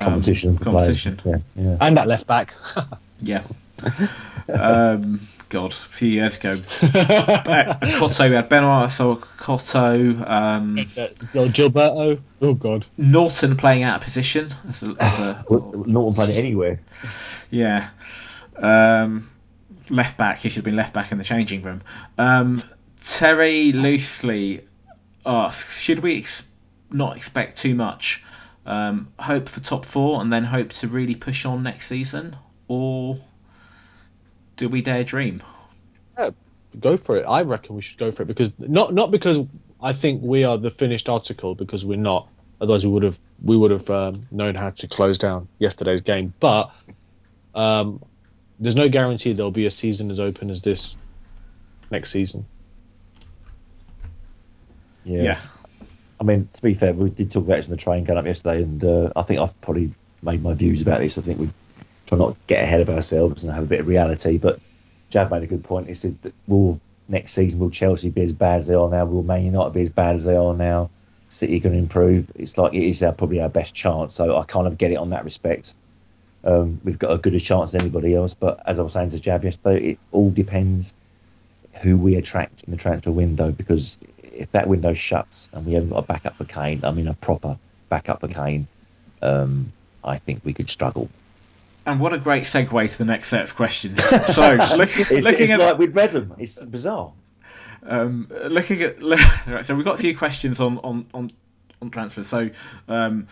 [0.00, 0.56] um, competition.
[0.58, 1.02] for players.
[1.02, 1.20] competition.
[1.56, 1.76] Yeah, yeah.
[1.80, 2.54] And that left back.
[3.22, 3.42] Yeah.
[4.48, 5.20] um,
[5.50, 12.18] God, a few years ago, Cotto, we had Benoit, so Cotto, um, Gilberto.
[12.40, 12.86] Oh God.
[12.96, 16.80] Naughton playing out of position as a, as a Naughton played it anywhere.
[17.50, 17.90] yeah,
[18.56, 19.28] um,
[19.90, 20.38] left back.
[20.38, 21.82] He should have been left back in the changing room.
[22.16, 22.62] Um,
[23.02, 24.62] Terry loosely
[25.26, 26.44] asks, should we ex-
[26.90, 28.24] not expect too much?
[28.66, 32.36] Um, hope for top four and then hope to really push on next season,
[32.68, 33.18] or
[34.56, 35.42] do we dare dream?
[36.78, 37.22] Go for it.
[37.22, 39.40] I reckon we should go for it because not not because
[39.82, 42.28] I think we are the finished article because we're not.
[42.60, 46.34] Otherwise, we would have we would have um, known how to close down yesterday's game.
[46.38, 46.70] But
[47.54, 48.02] um,
[48.60, 50.96] there's no guarantee there'll be a season as open as this
[51.90, 52.46] next season.
[55.04, 55.22] Yeah.
[55.22, 55.40] Yeah.
[56.20, 58.26] I mean, to be fair, we did talk about it in the train going up
[58.26, 59.92] yesterday, and uh, I think I've probably
[60.22, 61.16] made my views about this.
[61.16, 61.50] I think we
[62.06, 64.36] try not to get ahead of ourselves and have a bit of reality.
[64.36, 64.60] But
[65.08, 65.88] Jav made a good point.
[65.88, 69.06] He said that will next season will Chelsea be as bad as they are now?
[69.06, 70.90] Will Man United be as bad as they are now?
[71.30, 72.30] City going to improve?
[72.34, 74.14] It's like it is our, probably our best chance.
[74.14, 75.74] So I kind of get it on that respect.
[76.44, 78.34] Um, we've got a good a chance as anybody else.
[78.34, 80.92] But as I was saying to Jav yesterday, it all depends
[81.82, 83.98] who we attract in the transfer window because
[84.32, 87.14] if that window shuts and we haven't got a backup for Kane, I mean a
[87.14, 87.58] proper
[87.88, 88.66] backup for Kane,
[89.22, 89.72] um,
[90.02, 91.08] I think we could struggle.
[91.86, 93.98] And what a great segue to the next set of questions.
[94.32, 96.34] So, look, It's, looking it's at like we'd read them.
[96.38, 97.12] It's bizarre.
[97.82, 99.02] Um, looking at
[99.46, 101.30] right, so we've got a few questions on on on,
[101.80, 102.28] on transfers.
[102.28, 102.50] So
[102.88, 103.26] um,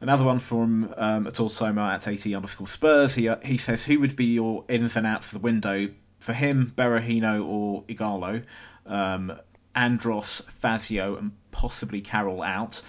[0.00, 3.14] another one from um, Atul Soma at AT underscore Spurs.
[3.14, 5.88] He uh, he says who would be your ins and outs of the window
[6.20, 8.44] for him, Berahino or Ighalo,
[8.86, 9.38] um,
[9.74, 12.80] Andros, Fazio, and possibly Carroll out.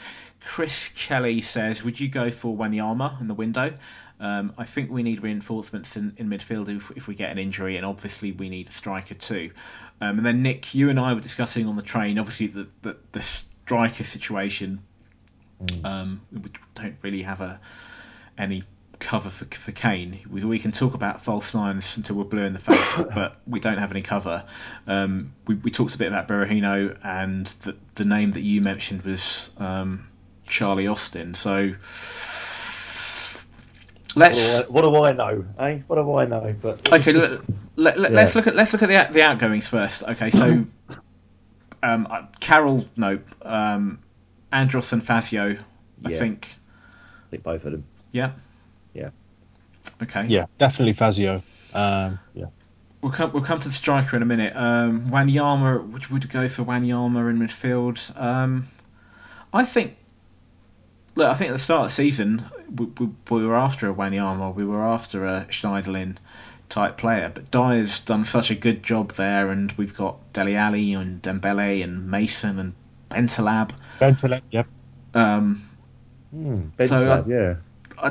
[0.46, 3.74] Chris Kelly says, would you go for Wanyama in the window?
[4.20, 7.78] Um, I think we need reinforcements in, in midfield if, if we get an injury,
[7.78, 9.52] and obviously we need a striker too.
[10.00, 12.98] Um, and then Nick, you and I were discussing on the train, obviously the the,
[13.12, 14.80] the striker situation.
[15.84, 17.60] Um, we don't really have a
[18.38, 18.64] any
[19.00, 20.20] cover for, for Kane.
[20.30, 23.60] We, we can talk about false nines until we're blue in the face, but we
[23.60, 24.44] don't have any cover.
[24.88, 29.04] Um, we, we talked a bit about Berahino, and the, the name that you mentioned
[29.04, 30.08] was um,
[30.48, 31.34] Charlie Austin.
[31.36, 31.74] So
[34.14, 35.46] What let's do, I, what do I know?
[35.60, 35.80] Eh?
[35.88, 36.56] What do I know?
[36.62, 37.12] But okay.
[37.78, 38.40] Let, let, let, us Yeah.
[38.40, 40.04] look at let's look at the the outgoings first.
[40.04, 40.66] Okay, so
[41.84, 44.00] um, uh, Carroll, no, um,
[44.52, 45.58] Andros and Fazio.
[46.04, 46.18] I Yeah.
[46.18, 46.48] think,
[47.28, 47.86] I think both of them.
[48.12, 48.32] Yeah.
[50.04, 50.26] Okay.
[50.28, 51.44] Yeah, definitely Fazio.
[51.74, 52.46] Um, yeah.
[53.02, 53.34] We'll come.
[53.34, 54.56] We'll come to the striker in a minute.
[54.56, 58.20] Um, Wanyama, would would go for Wanyama in midfield?
[58.20, 58.68] Um,
[59.54, 59.98] I think.
[61.16, 62.44] Look, I think at the start of the season,
[62.76, 64.54] we, we, we were after a Wanyama.
[64.54, 66.18] We were after a Schneiderlin
[66.68, 70.94] type player, but Dier's done such a good job there, and we've got Dele Alli
[70.94, 72.74] and Dembele and Mason and
[73.10, 73.72] Bentalab.
[74.00, 74.68] Bentaleb, yep.
[75.14, 75.70] Um,
[76.32, 76.68] Hmm.
[76.82, 77.56] So, uh, Bentaleb, yeah.
[77.98, 78.10] I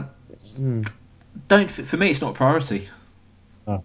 [0.57, 0.83] Hmm.
[1.49, 1.71] Don't.
[1.71, 2.89] For me, it's not a priority.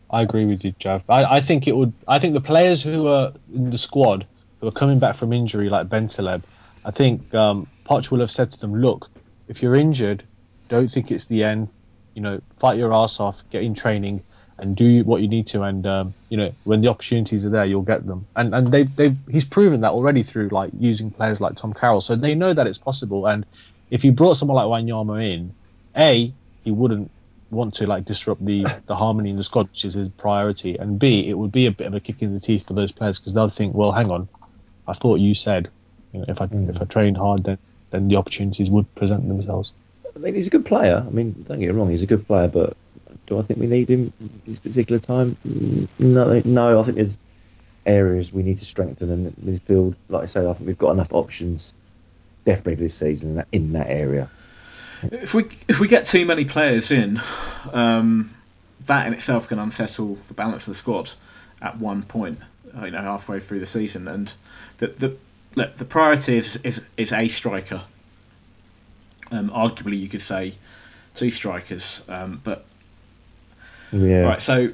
[0.09, 1.03] I agree with you, Jav.
[1.09, 1.93] I, I think it would.
[2.07, 4.27] I think the players who are in the squad
[4.59, 6.43] who are coming back from injury, like Bentaleb,
[6.83, 9.09] I think um, Poch will have said to them, "Look,
[9.47, 10.23] if you're injured,
[10.67, 11.71] don't think it's the end.
[12.13, 14.23] You know, fight your ass off, get in training,
[14.57, 15.63] and do what you need to.
[15.63, 18.27] And um, you know, when the opportunities are there, you'll get them.
[18.35, 22.01] And and they they he's proven that already through like using players like Tom Carroll.
[22.01, 23.27] So they know that it's possible.
[23.27, 23.45] And
[23.89, 25.53] if you brought someone like Wanyama in,
[25.95, 26.33] a
[26.63, 27.11] he wouldn't
[27.51, 30.99] want to like disrupt the the harmony in the squad, which is his priority, and
[30.99, 33.19] B, it would be a bit of a kick in the teeth for those players
[33.19, 34.27] because they'll think, well, hang on,
[34.87, 35.69] I thought you said,
[36.13, 37.57] you know, if I if I trained hard, then
[37.91, 39.73] then the opportunities would present themselves.
[40.15, 41.03] I mean, he's a good player.
[41.05, 42.75] I mean, don't get me wrong, he's a good player, but
[43.25, 44.11] do I think we need him
[44.45, 45.37] this particular time?
[45.47, 46.79] Mm, No, no.
[46.79, 47.17] I think there's
[47.85, 49.95] areas we need to strengthen in midfield.
[50.09, 51.73] Like I say, I think we've got enough options,
[52.45, 54.29] definitely this season in that, in that area.
[55.03, 57.21] If we if we get too many players in,
[57.71, 58.33] um,
[58.85, 61.11] that in itself can unsettle the balance of the squad
[61.61, 62.39] at one point,
[62.77, 64.07] uh, you know, halfway through the season.
[64.07, 64.33] And
[64.77, 65.17] the the
[65.55, 67.81] look, the priority is is, is a striker.
[69.31, 70.53] Um, arguably, you could say
[71.15, 72.65] two strikers, um, but
[73.91, 74.21] Yeah.
[74.21, 74.69] Right, so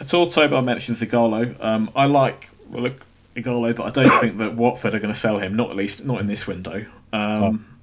[0.00, 1.62] Atul Tobar mentions Ighalo.
[1.62, 3.00] Um, I like well, look
[3.36, 5.56] Ighalo, but I don't think that Watford are going to sell him.
[5.56, 6.86] Not at least not in this window.
[7.12, 7.77] Um,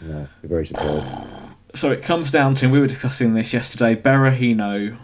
[0.00, 1.06] No, very surprised.
[1.74, 4.96] so it comes down to, and we were discussing this yesterday, Berahino.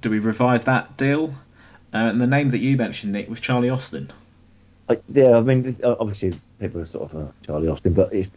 [0.00, 1.34] Do we revive that deal?
[1.92, 4.10] Uh, and the name that you mentioned, Nick, was Charlie Austin.
[4.88, 8.30] Like, yeah, I mean, obviously people are sort of uh, Charlie Austin, but it's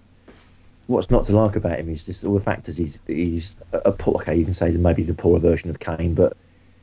[0.88, 2.78] what's not to like about him is just all the factors.
[2.78, 5.80] He's he's a, a poor, okay, you can say maybe he's a poorer version of
[5.80, 6.36] Kane, but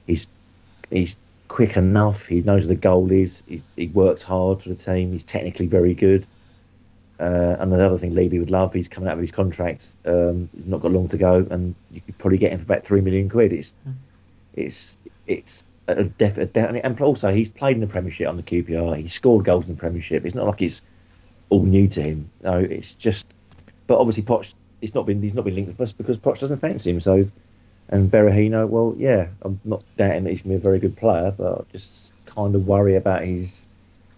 [0.06, 0.28] he's
[0.90, 1.16] he's
[1.48, 2.26] quick enough.
[2.26, 3.42] He knows where the goal is.
[3.46, 5.12] He's, he works hard for the team.
[5.12, 6.26] He's technically very good.
[7.18, 9.96] Uh, and the other thing Levy would love, he's coming out of his contract.
[10.04, 12.84] Um, he's not got long to go, and you could probably get him for about
[12.84, 13.52] three million quid.
[13.52, 13.72] It's
[14.54, 18.42] it's it's a def- a de- and also he's played in the Premiership on the
[18.42, 18.96] QPR.
[18.96, 20.24] He scored goals in the Premiership.
[20.24, 20.82] It's not like it's
[21.50, 22.30] all new to him.
[22.42, 23.26] No, it's just.
[23.86, 26.58] But obviously, Poch, it's not been he's not been linked with us because Poch doesn't
[26.58, 26.98] fancy him.
[26.98, 27.30] So,
[27.90, 30.96] and Berahino, well, yeah, I'm not doubting that he's going to be a very good
[30.96, 33.68] player, but I just kind of worry about his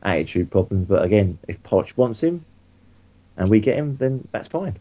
[0.03, 0.89] attitude problems.
[0.89, 2.45] But again, if Poch wants him
[3.37, 4.79] and we get him, then that's fine.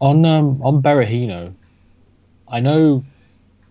[0.00, 1.56] On um, on Berahino,
[2.48, 3.04] I know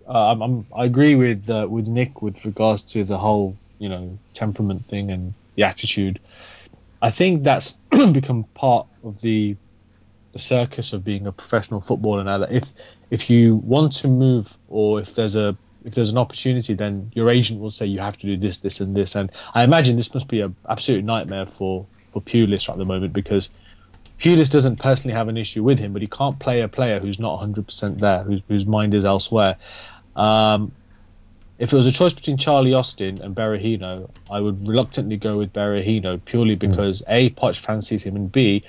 [0.08, 3.90] uh, I'm, I'm I agree with uh, with Nick with regards to the whole you
[3.90, 6.20] know temperament thing and the attitude.
[7.02, 9.58] I think that's become part of the
[10.34, 12.40] the circus of being a professional footballer now.
[12.40, 12.74] That if
[13.10, 17.30] if you want to move or if there's a if there's an opportunity, then your
[17.30, 19.16] agent will say you have to do this, this, and this.
[19.16, 23.14] And I imagine this must be an absolute nightmare for for Pulis at the moment
[23.14, 23.52] because
[24.18, 27.20] Pulis doesn't personally have an issue with him, but he can't play a player who's
[27.20, 29.58] not 100% there, whose, whose mind is elsewhere.
[30.16, 30.72] Um,
[31.60, 35.52] if it was a choice between Charlie Austin and Berahino, I would reluctantly go with
[35.52, 38.64] Berahino purely because A, Poch fancies him, and B,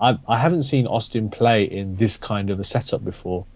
[0.00, 3.46] I, I haven't seen Austin play in this kind of a setup before.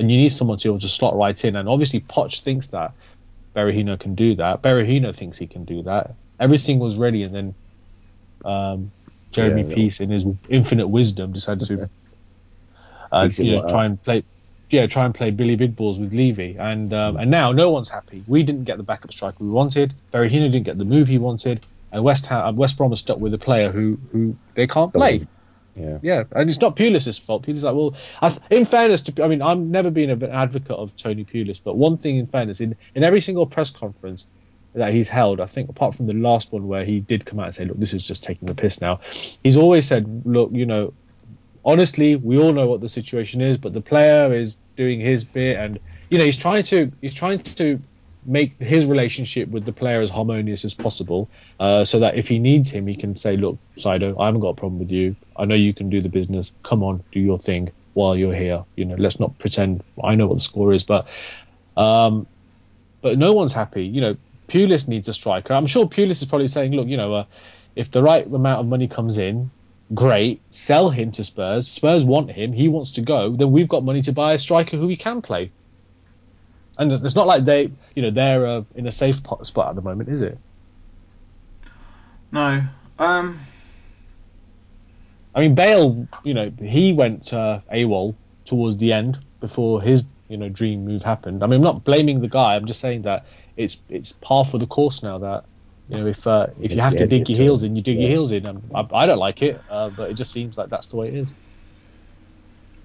[0.00, 1.56] And you need someone to be able to slot right in.
[1.56, 2.94] And obviously, Poch thinks that
[3.54, 4.62] Berahino can do that.
[4.62, 6.14] Berahino thinks he can do that.
[6.38, 7.54] Everything was ready, and then
[8.44, 8.92] um,
[9.32, 9.74] Jeremy Yeah.
[9.74, 11.90] Peace, in his infinite wisdom, decided to
[13.12, 14.24] uh, you know, try and play,
[14.70, 17.90] yeah, try and play Billy Big Balls with Levy, and um, and now no one's
[17.90, 18.24] happy.
[18.26, 19.92] We didn't get the backup striker we wanted.
[20.12, 23.34] Berahino didn't get the move he wanted, and West Ham, West Brom are stuck with
[23.34, 25.26] a player who who they can't play.
[25.80, 25.98] Yeah.
[26.02, 27.44] Yeah, and it's not Pulis' fault.
[27.44, 30.96] Pulis like, well, i in fairness to, I mean, I've never been an advocate of
[30.96, 34.26] Tony Pulis, but one thing in fairness, in in every single press conference
[34.74, 37.46] that he's held, I think apart from the last one where he did come out
[37.46, 39.00] and say, look, this is just taking the piss now,
[39.42, 40.92] he's always said, look, you know,
[41.64, 45.56] honestly, we all know what the situation is, but the player is doing his bit,
[45.56, 45.78] and
[46.08, 47.80] you know, he's trying to he's trying to
[48.24, 52.38] make his relationship with the player as harmonious as possible, uh, so that if he
[52.38, 55.16] needs him, he can say, look, Saido, I haven't got a problem with you.
[55.36, 56.52] I know you can do the business.
[56.62, 58.64] Come on, do your thing while you're here.
[58.76, 61.08] You know, let's not pretend I know what the score is, but
[61.76, 62.26] um,
[63.00, 63.84] but no one's happy.
[63.84, 64.16] You know,
[64.48, 65.54] Pulis needs a striker.
[65.54, 67.24] I'm sure Pulis is probably saying, look, you know, uh,
[67.74, 69.50] if the right amount of money comes in,
[69.94, 71.68] great, sell him to Spurs.
[71.68, 72.52] Spurs want him.
[72.52, 73.30] He wants to go.
[73.30, 75.52] Then we've got money to buy a striker who he can play.
[76.80, 79.82] And it's not like they, you know, they're uh, in a safe spot at the
[79.82, 80.38] moment, is it?
[82.32, 82.62] No.
[82.98, 83.38] Um,
[85.34, 88.16] I mean, Bale, you know, he went uh, AWOL
[88.46, 91.44] towards the end before his, you know, dream move happened.
[91.44, 92.56] I mean, I'm not blaming the guy.
[92.56, 93.26] I'm just saying that
[93.56, 95.44] it's it's par for the course now that
[95.86, 98.08] you know if uh, if you have to dig your heels in, you dig your
[98.08, 98.46] heels in.
[98.46, 101.08] And I, I don't like it, uh, but it just seems like that's the way
[101.08, 101.34] it is.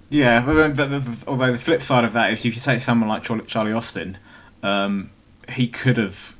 [0.10, 2.82] Yeah, but the, the, the- although the flip side of that is if you take
[2.82, 4.18] someone like Charlie, Charlie Austin,
[4.64, 5.10] um,
[5.50, 6.36] he could have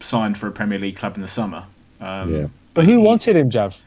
[0.00, 1.64] signed for a Premier League club in the summer.
[2.00, 2.46] Um, Yeah.
[2.74, 3.82] But who wanted him, Jav?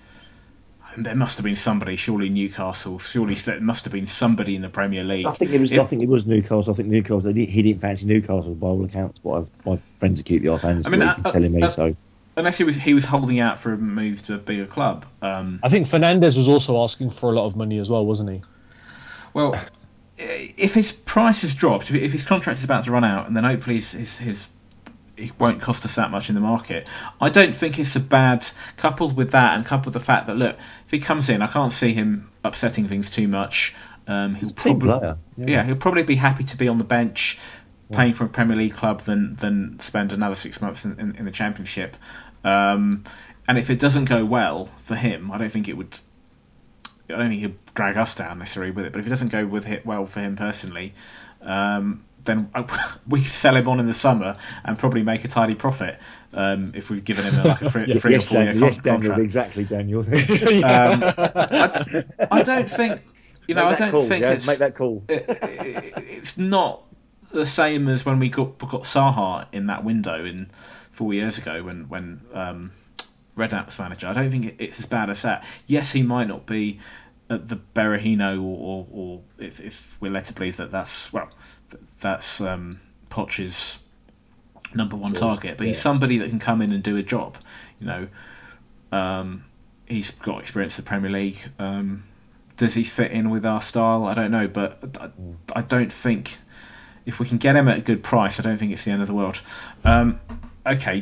[0.95, 4.61] and There must have been somebody, surely Newcastle, surely there must have been somebody in
[4.61, 5.26] the Premier League.
[5.26, 5.72] I think it was.
[5.72, 6.74] It- I think it was Newcastle.
[6.74, 7.34] I think Newcastle.
[7.34, 9.20] He didn't, he didn't fancy Newcastle by all accounts.
[9.24, 11.61] What I've, my friends are QPR fans I mean, have uh, telling me.
[11.64, 11.95] uh, so
[12.36, 15.05] Unless he was he was holding out for a move to a bigger club.
[15.22, 18.30] Um, I think Fernandes was also asking for a lot of money as well, wasn't
[18.32, 18.41] he?
[19.34, 19.60] Well,
[20.18, 23.44] if his price has dropped, if his contract is about to run out, and then
[23.44, 24.48] hopefully his, his, his
[25.18, 26.90] it won't cost us that much in the market.
[27.22, 28.46] I don't think it's a bad.
[28.78, 31.48] Coupled with that, and coupled with the fact that look, if he comes in, I
[31.48, 33.74] can't see him upsetting things too much.
[34.08, 35.18] Um, he'll probably, player.
[35.38, 35.64] yeah.
[35.64, 37.40] he'll probably be happy to be on the bench,
[37.92, 41.26] playing for a Premier League club, than than spend another six months in, in, in
[41.26, 41.96] the Championship.
[42.44, 43.06] Um,
[43.48, 45.98] and if it doesn't go well for him, I don't think it would.
[47.10, 48.93] I don't think he'll drag us down necessarily with it.
[48.93, 50.93] But if it doesn't go with it well for him personally,
[51.41, 52.49] um, then
[53.08, 55.99] we could sell him on in the summer and probably make a tidy profit
[56.34, 58.60] um, if we've given him a, like a three, a three yes, or four Daniel,
[58.60, 59.20] con- yes, Daniel, contract.
[59.22, 60.01] exactly, Daniel.
[60.64, 63.01] Um, I, I don't think
[63.47, 63.66] you know.
[63.66, 65.04] I don't call, think yeah, it's make that call.
[65.10, 66.84] it- it- it's not
[67.32, 70.49] the same as when we got got Saha in that window in
[70.91, 72.72] four years ago when when um,
[73.38, 74.08] Redknapp's manager.
[74.08, 75.46] I don't think it's as bad as that.
[75.68, 76.80] Yes, he might not be
[77.30, 81.30] at the Berahino, or, or, or if, if we're led to believe that that's well,
[82.00, 82.80] that's um,
[83.10, 83.80] Poch's
[84.76, 85.58] number one George, target.
[85.58, 87.38] But he's somebody that can come in and do a job.
[87.80, 88.08] You know,
[88.92, 89.46] um,
[89.88, 91.40] he's got experience in the Premier League.
[91.60, 92.04] Um,
[92.58, 94.06] does he fit in with our style?
[94.06, 95.10] I don't know, but I,
[95.60, 96.38] I don't think
[97.06, 99.02] if we can get him at a good price, I don't think it's the end
[99.02, 99.42] of the world.
[99.84, 100.20] Um,
[100.66, 101.02] okay,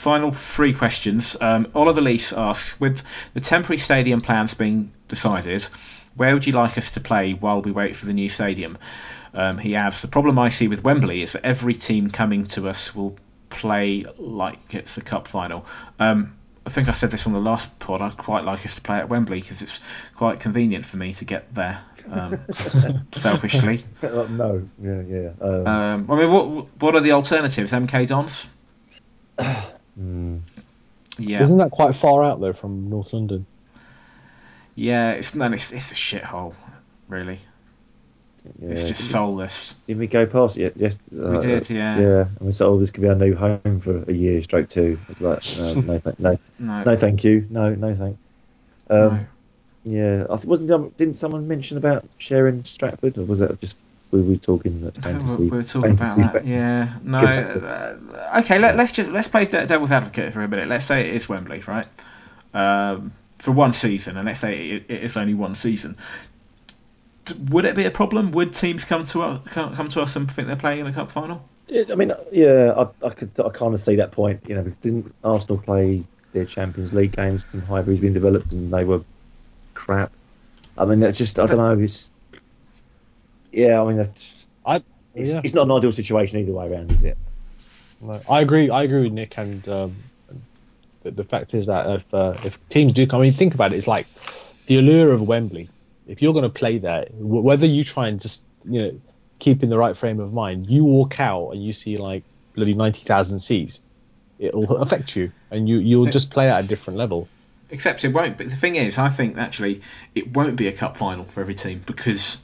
[0.00, 1.36] final three questions.
[1.40, 3.02] Um, Oliver Lease asks, with
[3.34, 5.62] the temporary stadium plans being decided,
[6.16, 8.78] where would you like us to play while we wait for the new stadium?
[9.34, 12.68] Um, he adds, the problem I see with Wembley is that every team coming to
[12.68, 13.16] us will
[13.50, 15.66] play like it's a cup final.
[15.98, 16.34] Um,
[16.64, 18.00] I think I said this on the last pod.
[18.00, 19.80] I'd quite like us to play at Wembley because it's
[20.16, 21.82] quite convenient for me to get there.
[22.10, 22.40] Um,
[23.12, 25.30] selfishly, no, yeah, yeah.
[25.40, 27.72] Um, um, I mean, what what are the alternatives?
[27.72, 28.48] MK Dons?
[29.98, 30.40] mm,
[31.18, 33.46] Yeah, Isn't that quite far out though from North London?
[34.74, 35.12] yeah.
[35.12, 36.54] It's no, it's, it's a shithole,
[37.08, 37.40] really.
[38.60, 38.70] yeah.
[38.70, 39.74] It's just soulless.
[39.86, 40.74] Did we go past it?
[40.76, 42.00] Yes, We uh, did, yeah.
[42.00, 44.68] Yeah, and we said, "Oh, this could be our new home for a year, stroke
[44.68, 44.98] two.
[45.18, 48.16] Like, no, no, th- no, No, no, thank you, no, no, thank.
[48.88, 49.26] Um, no.
[49.84, 53.76] Yeah, I th- wasn't there- didn't someone mention about sharing Stratford, or was that just
[54.10, 55.44] were we talking at fantasy?
[55.44, 56.46] we were talking about fantasy that.
[56.46, 56.94] Yeah.
[57.02, 57.18] No.
[57.18, 58.58] Uh, okay.
[58.58, 60.68] Let, let's just let's play devil's advocate for a minute.
[60.68, 61.86] Let's say it is Wembley, right?
[62.54, 65.96] Um, for one season, and let's say it, it is only one season.
[67.50, 68.32] Would it be a problem?
[68.32, 71.12] Would teams come to us come, to us and think they're playing in a cup
[71.12, 71.48] final?
[71.72, 74.42] I mean, yeah, I, I could, I kind of see that point.
[74.48, 76.02] You know, didn't Arsenal play
[76.32, 79.02] their Champions League games when Highbury's been developed and they were
[79.74, 80.10] crap?
[80.76, 81.78] I mean, it's just, I don't know.
[81.78, 82.10] It's,
[83.52, 84.82] yeah, I mean, it's, I
[85.14, 85.40] it's, yeah.
[85.42, 87.18] it's not an ideal situation either way around, is it?
[88.00, 88.70] No, I agree.
[88.70, 89.96] I agree with Nick, and um,
[91.02, 93.72] the, the fact is that if uh, if teams do come, I mean, think about
[93.72, 93.76] it.
[93.76, 94.06] It's like
[94.66, 95.68] the allure of Wembley.
[96.06, 99.00] If you're going to play there, w- whether you try and just you know
[99.38, 102.24] keep in the right frame of mind, you walk out and you see like
[102.54, 103.80] bloody ninety thousand seats,
[104.38, 107.28] it'll affect you, and you you'll just play at a different level.
[107.70, 108.36] Except it won't.
[108.36, 109.82] But the thing is, I think actually
[110.14, 112.38] it won't be a cup final for every team because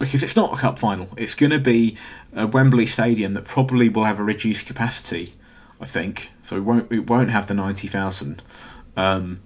[0.00, 1.08] because it's not a cup final.
[1.16, 1.98] It's going to be
[2.34, 5.32] a Wembley Stadium that probably will have a reduced capacity.
[5.80, 6.56] I think so.
[6.56, 8.42] It won't it won't have the ninety thousand
[8.96, 9.40] um,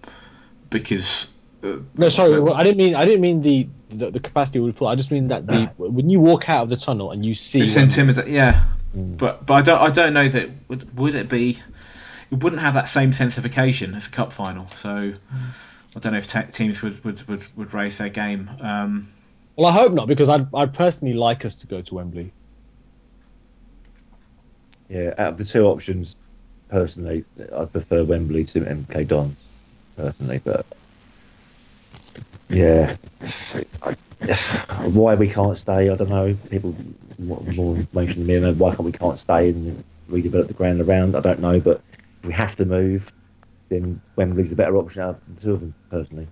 [0.70, 1.28] because.
[1.62, 4.76] Uh, No, sorry, well, I didn't mean I didn't mean the the, the capacity would
[4.76, 4.88] full.
[4.88, 7.60] I just mean that the when you walk out of the tunnel and you see
[7.60, 8.64] It's intimidating, yeah.
[8.96, 9.18] Mm.
[9.18, 11.58] But but I don't I don't know that would would it be
[12.30, 14.68] it wouldn't have that same sense of occasion as a cup final.
[14.68, 15.10] So
[15.96, 18.50] I don't know if te- teams would, would, would, would raise their game.
[18.60, 19.08] Um,
[19.56, 22.32] Well, I hope not because I'd, I'd personally like us to go to Wembley.
[24.88, 26.16] Yeah, out of the two options,
[26.68, 27.24] personally,
[27.56, 29.36] I'd prefer Wembley to MK Dons,
[29.96, 30.40] personally.
[30.42, 30.66] But
[32.48, 32.96] yeah,
[33.82, 33.96] I,
[34.86, 36.36] why we can't stay, I don't know.
[36.50, 36.74] People
[37.18, 38.48] want more information than me.
[38.48, 41.16] and Why can't we can't stay and redevelop the ground around?
[41.16, 41.60] I don't know.
[41.60, 41.80] But
[42.20, 43.12] if we have to move,
[43.68, 46.26] then Wembley's the better option out of the two of them, personally.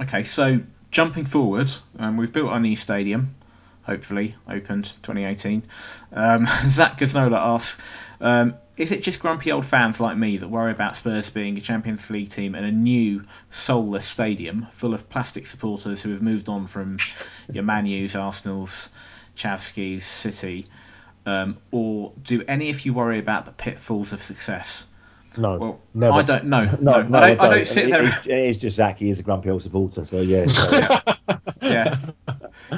[0.00, 0.60] okay, so
[0.94, 1.68] jumping forward,
[1.98, 3.34] um, we've built our new stadium,
[3.82, 5.64] hopefully opened 2018.
[6.12, 7.80] Um, Zach Gaznola asks,
[8.20, 11.60] um, is it just grumpy old fans like me that worry about Spurs being a
[11.60, 16.48] Champions League team and a new soulless stadium full of plastic supporters who have moved
[16.48, 16.98] on from
[17.52, 18.88] your Man U's, Arsenal's,
[19.36, 20.66] Chavsky's, City?
[21.26, 24.86] Um, or do any of you worry about the pitfalls of success?
[25.36, 26.12] No, Well, never.
[26.14, 26.64] I don't know.
[26.80, 28.04] No, No, I, don't, I don't sit It- there.
[28.04, 28.98] It, it is just Zach.
[28.98, 30.04] He is a grumpy old supporter.
[30.06, 30.44] So yeah.
[31.38, 31.96] So, yeah,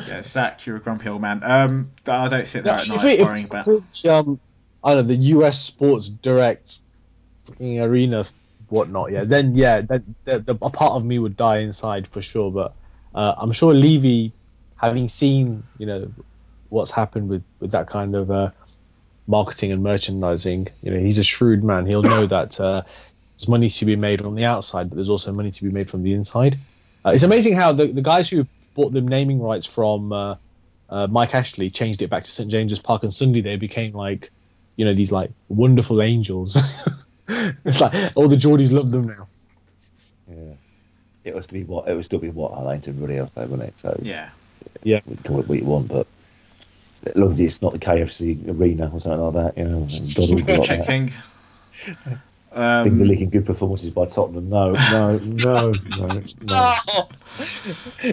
[0.08, 1.42] yeah, Zach, you're a grumpy old man.
[1.42, 3.68] Um, I don't sit there Yeah, at if night we- if worrying about.
[3.68, 4.40] it's, um,
[4.82, 6.78] I don't know the US Sports Direct
[7.44, 8.24] fucking arena
[8.68, 9.10] whatnot.
[9.12, 12.50] Yeah, then yeah, then the, the, a part of me would die inside for sure.
[12.50, 12.74] But
[13.14, 14.32] uh, I'm sure Levy,
[14.76, 16.12] having seen you know
[16.68, 18.50] what's happened with with that kind of uh,
[19.26, 21.86] marketing and merchandising, you know he's a shrewd man.
[21.86, 22.82] He'll know that uh,
[23.38, 25.90] there's money to be made on the outside, but there's also money to be made
[25.90, 26.58] from the inside.
[27.04, 30.12] Uh, it's amazing how the the guys who bought the naming rights from.
[30.12, 30.36] Uh,
[30.88, 34.30] uh, Mike Ashley changed it back to St James's Park, and suddenly they became like,
[34.76, 36.56] you know, these like wonderful angels.
[37.28, 39.26] it's like all the Geordies love them now.
[40.30, 40.54] yeah.
[41.24, 43.32] It was to be what it would still be what I like to everybody else,
[43.34, 43.80] though, wouldn't it?
[43.80, 43.98] So
[44.84, 46.06] Yeah, we can call it what you want, but
[47.04, 49.78] as long as it's not the KFC arena or something like that, you know.
[49.78, 50.86] and Donald got Check that.
[50.86, 51.12] King.
[51.72, 52.22] Finger
[52.52, 54.48] Um, licking good performances by Tottenham.
[54.48, 56.74] No, no, no, no, no.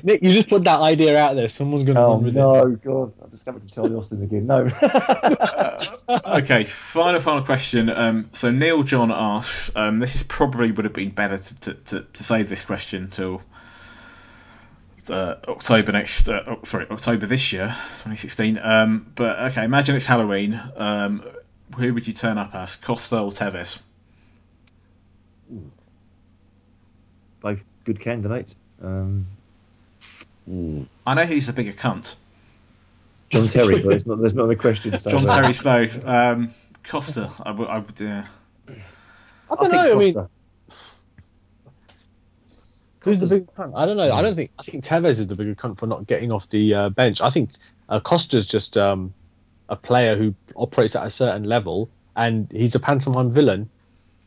[0.03, 1.47] Nick, you just put that idea out there.
[1.47, 2.39] Someone's going to Oh run with it.
[2.39, 3.13] no, God!
[3.25, 4.45] I discovered to Charlie Austin again.
[4.47, 4.69] No.
[6.39, 7.89] okay, final final question.
[7.89, 11.73] Um, so Neil John asks, um, this is probably would have been better to, to,
[11.73, 13.41] to, to save this question till
[15.09, 16.27] uh, October next.
[16.27, 18.59] Uh, oh, sorry, October this year, 2016.
[18.61, 20.61] Um, but okay, imagine it's Halloween.
[20.75, 21.23] Um,
[21.77, 23.79] who would you turn up as, Costa or Tevez?
[27.41, 28.55] Both good candidates.
[28.81, 29.27] Um.
[30.47, 32.15] I know who's the bigger cunt.
[33.29, 34.93] John Terry, but there's not, there's not a question.
[34.99, 35.87] So, John Terry Snow.
[36.05, 36.53] Um,
[36.87, 37.31] Costa.
[37.41, 37.69] I would.
[37.69, 37.99] I would.
[37.99, 38.27] Yeah.
[38.67, 38.73] I
[39.49, 39.95] don't think know.
[39.95, 40.29] I mean, Costa.
[43.03, 43.73] Who's the bigger cunt?
[43.75, 44.11] I don't know.
[44.11, 44.51] I don't think.
[44.57, 47.21] I think Tevez is the bigger cunt for not getting off the uh, bench.
[47.21, 47.51] I think
[47.87, 49.13] uh, Costa's just um,
[49.69, 53.69] a player who operates at a certain level, and he's a pantomime villain.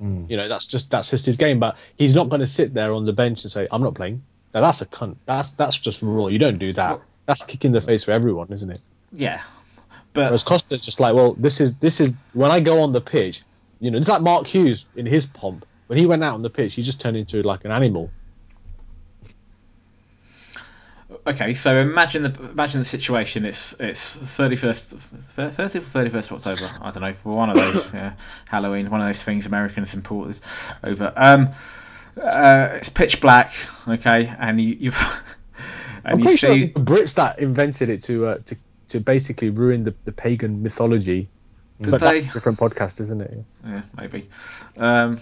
[0.00, 0.30] Mm.
[0.30, 1.58] You know, that's just that's just his game.
[1.58, 4.22] But he's not going to sit there on the bench and say, "I'm not playing."
[4.54, 5.16] Now that's a cunt.
[5.26, 6.28] That's that's just raw.
[6.28, 7.00] You don't do that.
[7.26, 8.80] That's kicking the face for everyone, isn't it?
[9.12, 9.42] Yeah.
[10.12, 13.00] But Whereas Costa's just like, well, this is this is when I go on the
[13.00, 13.42] pitch,
[13.80, 15.66] you know, it's like Mark Hughes in his pomp.
[15.88, 18.10] When he went out on the pitch, he just turned into like an animal.
[21.26, 23.44] Okay, so imagine the imagine the situation.
[23.44, 24.98] It's it's thirty first, or
[25.50, 26.72] thirty first of October.
[26.80, 27.14] I don't know.
[27.24, 27.92] One of those.
[27.94, 28.12] yeah,
[28.46, 28.90] Halloween.
[28.90, 30.40] One of those things Americans import is
[30.84, 31.12] over.
[31.16, 31.48] Um,
[32.22, 33.52] uh, it's pitch black.
[33.88, 34.92] Okay, and you you
[36.04, 38.56] and I'm you pretty sure see the Brits that invented it to uh, to
[38.90, 41.28] to basically ruin the, the pagan mythology.
[41.80, 42.22] Did but they?
[42.22, 43.44] different podcast, isn't it?
[43.66, 44.30] yeah, maybe.
[44.78, 45.20] Um,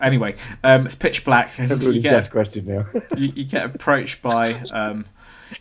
[0.00, 2.86] anyway, um, it's pitch black, and Really you get question now.
[3.16, 5.04] you, you get approached by um,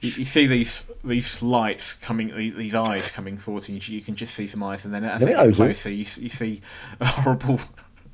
[0.02, 4.02] you, you see these these lights coming, these, these eyes coming forward, and you, you
[4.02, 6.30] can just see some eyes, and then as Yeah, they I get closer, you, you
[6.30, 6.62] see
[7.00, 7.60] a horrible.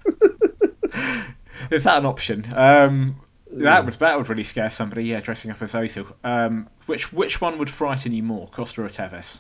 [1.71, 2.45] Is that an option?
[2.53, 3.21] Um,
[3.51, 5.05] that would that would really scare somebody.
[5.05, 6.11] Yeah, dressing up as Ozil.
[6.23, 9.39] Um, which which one would frighten you more, Costa or Tevez?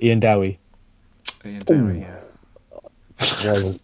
[0.00, 0.58] Ian Dowie.
[1.44, 2.20] Ian Dowie, yeah.
[3.44, 3.74] well,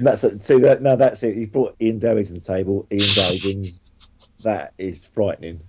[0.00, 0.44] that's it.
[0.44, 1.36] See that now that's it.
[1.36, 2.86] You brought Ian Dowie to the table.
[2.90, 4.12] Ian Dowie wins.
[4.44, 5.60] That is frightening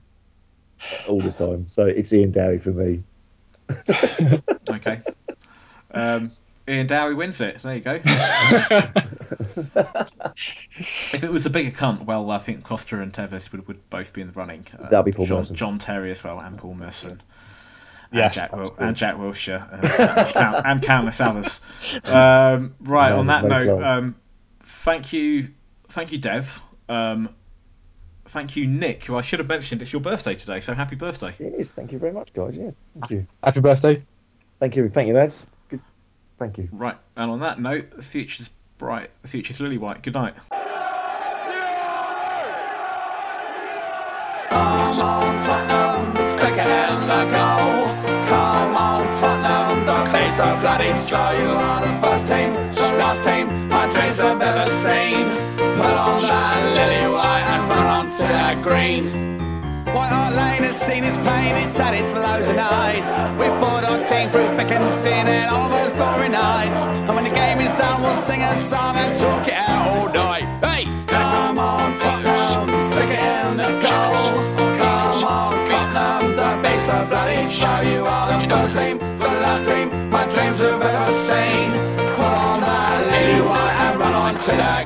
[1.07, 1.67] all the time.
[1.67, 3.03] So it's Ian Dowie for me.
[4.69, 5.01] Okay.
[5.91, 6.31] Um,
[6.67, 7.61] Ian Dowie wins it.
[7.63, 7.93] There you go.
[10.35, 14.13] if it was a bigger cunt, well, I think Costa and Tevez would, would both
[14.13, 14.65] be in the running.
[14.77, 15.55] Uh, That'd be Paul John, Merson.
[15.55, 17.21] John Terry as well, and Paul Merson.
[18.11, 18.87] Yes, and Jack, Wil- absolutely.
[18.87, 19.85] and Jack Wilshere, and,
[20.55, 21.61] and, and countless others.
[22.05, 24.15] Um, right, No, on that note, um,
[24.63, 25.49] thank you,
[25.89, 26.61] thank you, Dev.
[26.87, 27.29] Um,
[28.29, 29.03] thank you, Nick.
[29.05, 31.35] Who I should have mentioned it's your birthday today, so happy birthday.
[31.39, 31.71] It is.
[31.71, 32.57] Thank you very much, guys.
[32.57, 32.73] Yes.
[32.99, 33.27] Thank you.
[33.43, 34.01] Happy birthday.
[34.59, 34.89] Thank you.
[34.89, 35.45] Thank you, lads.
[35.69, 35.81] Good.
[36.37, 36.69] Thank you.
[36.71, 40.03] Right, and on that note, the future's bright, the future's lily white.
[40.03, 40.35] Good night.
[44.49, 47.93] Come on, Tottenham, stick it in the goal.
[48.25, 51.31] Come on, Tottenham, the beats are bloody slow.
[51.31, 55.48] You are the first team, the last team my dreams have ever seen.
[55.99, 59.03] On that lily white and run onto that green.
[59.93, 63.17] White Hart Lane has seen its pain, it's had its lows and highs.
[63.37, 66.85] We fought our team through thick and thin and all those glory nights.
[66.87, 70.07] And when the game is done, we'll sing a song and talk it out all
[70.13, 70.68] night.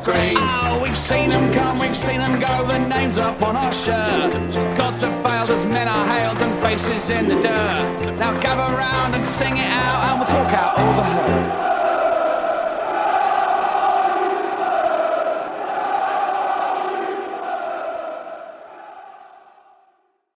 [0.04, 0.36] Green.
[0.38, 4.34] Oh, we've seen them come, we've seen them go, the names up on our shirt.
[4.78, 8.18] Gods have failed as men are hailed and faces in the dirt.
[8.18, 11.73] Now gather round and sing it out and we'll talk out all the hurt.